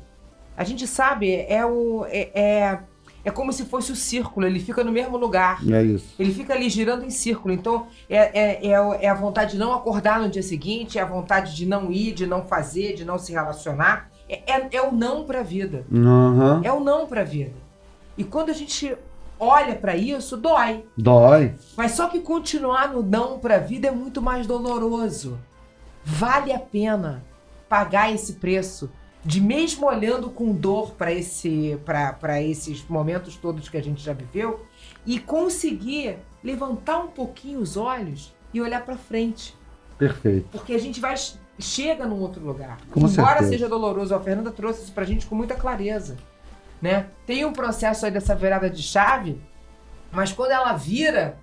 [0.56, 2.80] A gente sabe, é, o, é, é,
[3.24, 5.60] é como se fosse o círculo, ele fica no mesmo lugar.
[5.70, 6.16] É isso.
[6.18, 7.54] Ele fica ali girando em círculo.
[7.54, 11.06] Então, é, é, é, é a vontade de não acordar no dia seguinte, é a
[11.06, 14.10] vontade de não ir, de não fazer, de não se relacionar.
[14.28, 15.86] É, é, é o não para a vida.
[15.94, 16.62] Aham.
[16.64, 17.54] É o não para a vida.
[18.18, 18.98] E quando a gente
[19.40, 20.86] olha para isso, dói.
[20.98, 21.56] Dói.
[21.76, 25.38] Mas só que continuar no não para a vida é muito mais doloroso.
[26.04, 27.24] Vale a pena
[27.68, 28.90] pagar esse preço
[29.24, 34.14] de mesmo olhando com dor para esse para esses momentos todos que a gente já
[34.14, 34.66] viveu
[35.06, 39.54] e conseguir levantar um pouquinho os olhos e olhar para frente,
[39.98, 40.48] Perfeito.
[40.52, 41.16] porque a gente vai
[41.60, 42.78] chega num outro lugar.
[42.92, 43.10] Com Embora
[43.40, 43.50] certeza.
[43.50, 46.16] seja doloroso, a Fernanda trouxe isso pra gente com muita clareza,
[46.82, 47.08] né?
[47.26, 49.40] Tem um processo aí dessa virada de chave,
[50.12, 51.38] mas quando ela vira,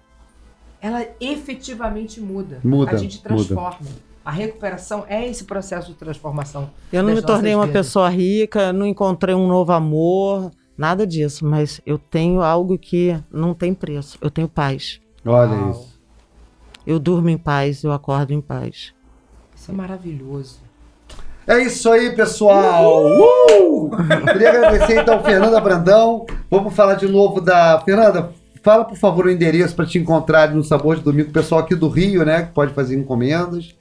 [0.81, 2.61] ela efetivamente muda.
[2.63, 3.89] Muda, A gente transforma.
[4.25, 6.71] A recuperação é esse processo de transformação.
[6.91, 7.87] Eu não me tornei uma vidas.
[7.87, 13.53] pessoa rica, não encontrei um novo amor, nada disso, mas eu tenho algo que não
[13.53, 14.17] tem preço.
[14.23, 14.99] Eu tenho paz.
[15.27, 15.71] Olha Uau.
[15.71, 16.01] isso.
[16.87, 18.95] Eu durmo em paz, eu acordo em paz.
[19.55, 20.64] Isso é maravilhoso.
[21.47, 23.05] É isso aí, pessoal.
[23.07, 23.91] Uh!
[24.33, 26.25] Queria agradecer então Fernanda Brandão.
[26.51, 28.31] Vamos falar de novo da Fernanda.
[28.63, 31.75] Fala por favor o endereço para te encontrar no Sabor de Domingo, o pessoal aqui
[31.75, 33.75] do Rio, né, que pode fazer encomendas.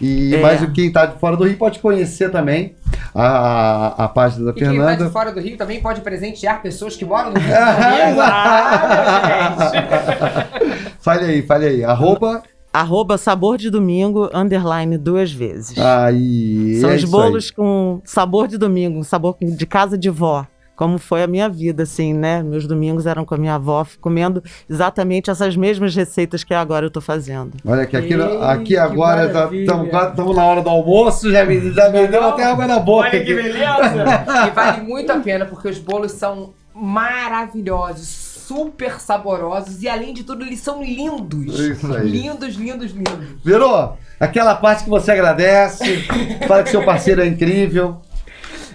[0.00, 0.40] E É.
[0.40, 2.74] mais quem tá de fora do Rio pode conhecer também
[3.14, 5.04] a, a página da E quem tá Fernanda.
[5.04, 7.50] de fora do Rio também pode presentear pessoas que moram no Rio.
[7.50, 8.14] Meu
[9.70, 10.96] gente.
[11.00, 11.84] Fale aí, fale aí.
[11.84, 12.42] Arroba.
[12.72, 15.76] Arroba sabor de domingo, underline duas vezes.
[15.76, 16.78] Aí.
[16.80, 20.46] São é os bolos com sabor de domingo, um sabor de casa de vó.
[20.80, 22.42] Como foi a minha vida, assim, né?
[22.42, 26.90] Meus domingos eram com a minha avó, comendo exatamente essas mesmas receitas que agora eu
[26.90, 27.52] tô fazendo.
[27.66, 29.62] Olha que aqui, Ei, aqui que agora maravilha.
[29.62, 33.08] estamos na hora do almoço, já me, já me deu até água na boca.
[33.08, 33.34] Olha que aqui.
[33.34, 34.04] beleza!
[34.48, 40.24] e vale muito a pena, porque os bolos são maravilhosos, super saborosos e, além de
[40.24, 41.56] tudo, eles são lindos.
[41.56, 42.08] Isso aí.
[42.08, 43.40] Lindos, lindos, lindos.
[43.44, 43.96] Virou?
[44.18, 46.02] Aquela parte que você agradece,
[46.48, 48.02] fala que seu parceiro é incrível.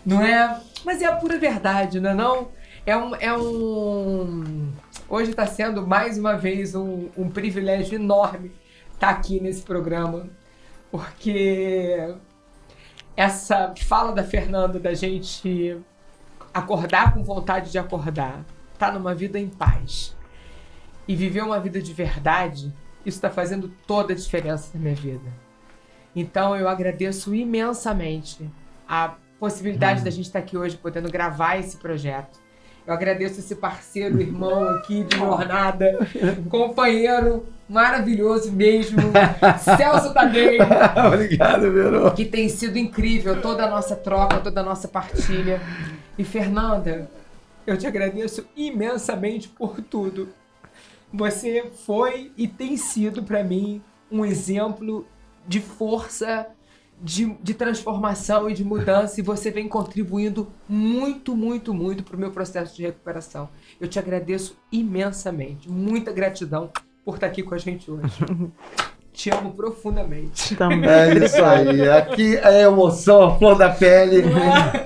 [0.05, 0.61] Não é?
[0.85, 2.47] Mas é a pura verdade, não é não?
[2.85, 3.15] É um...
[3.15, 4.71] É um...
[5.09, 8.53] Hoje está sendo, mais uma vez, um, um privilégio enorme
[8.93, 10.29] estar aqui nesse programa,
[10.89, 12.15] porque
[13.17, 15.77] essa fala da Fernanda da gente
[16.53, 18.45] acordar com vontade de acordar,
[18.75, 20.15] tá numa vida em paz
[21.07, 22.73] e viver uma vida de verdade,
[23.05, 25.31] isso está fazendo toda a diferença na minha vida.
[26.15, 28.49] Então eu agradeço imensamente
[28.87, 32.39] a possibilidade da gente estar aqui hoje podendo gravar esse projeto.
[32.87, 36.07] Eu agradeço esse parceiro, irmão aqui de jornada,
[36.49, 38.99] companheiro maravilhoso mesmo,
[39.75, 40.59] Celso Tadei,
[41.07, 42.11] Obrigado, Virou.
[42.11, 45.59] que tem sido incrível toda a nossa troca, toda a nossa partilha.
[46.17, 47.09] E Fernanda,
[47.65, 50.29] eu te agradeço imensamente por tudo.
[51.13, 55.05] Você foi e tem sido para mim um exemplo
[55.47, 56.47] de força,
[57.01, 62.19] de, de transformação e de mudança, e você vem contribuindo muito, muito, muito para o
[62.19, 63.49] meu processo de recuperação.
[63.79, 66.71] Eu te agradeço imensamente, muita gratidão
[67.03, 68.13] por estar aqui com a gente hoje.
[69.15, 70.55] Te amo profundamente.
[70.57, 70.89] Também.
[70.89, 71.89] É isso aí.
[71.89, 74.25] Aqui é emoção, a flor da pele.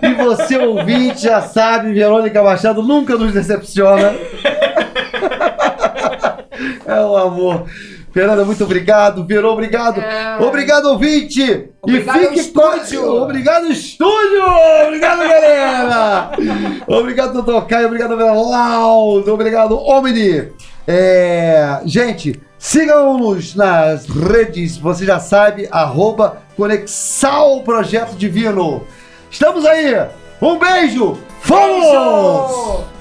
[0.04, 4.14] E você, ouvinte, já sabe, Verônica Machado nunca nos decepciona.
[6.86, 7.66] É o amor.
[8.12, 9.26] Fernanda, muito obrigado.
[9.26, 10.00] Verô, obrigado.
[10.00, 10.38] É.
[10.40, 11.70] Obrigado, ouvinte.
[11.82, 12.74] Obrigado e fique com...
[12.74, 13.24] estúdio.
[13.24, 14.44] Obrigado, estúdio.
[14.86, 16.32] Obrigado, galera.
[16.88, 17.88] obrigado, doutor Caio.
[17.88, 19.34] Obrigado, Laudo.
[19.34, 20.50] Obrigado, Omni.
[20.88, 28.86] É, Gente, sigam-nos nas redes, você já sabe, arroba Conexal Projeto Divino.
[29.32, 30.07] Estamos aí.
[30.41, 31.18] Um beijo.
[31.41, 32.99] Fomos!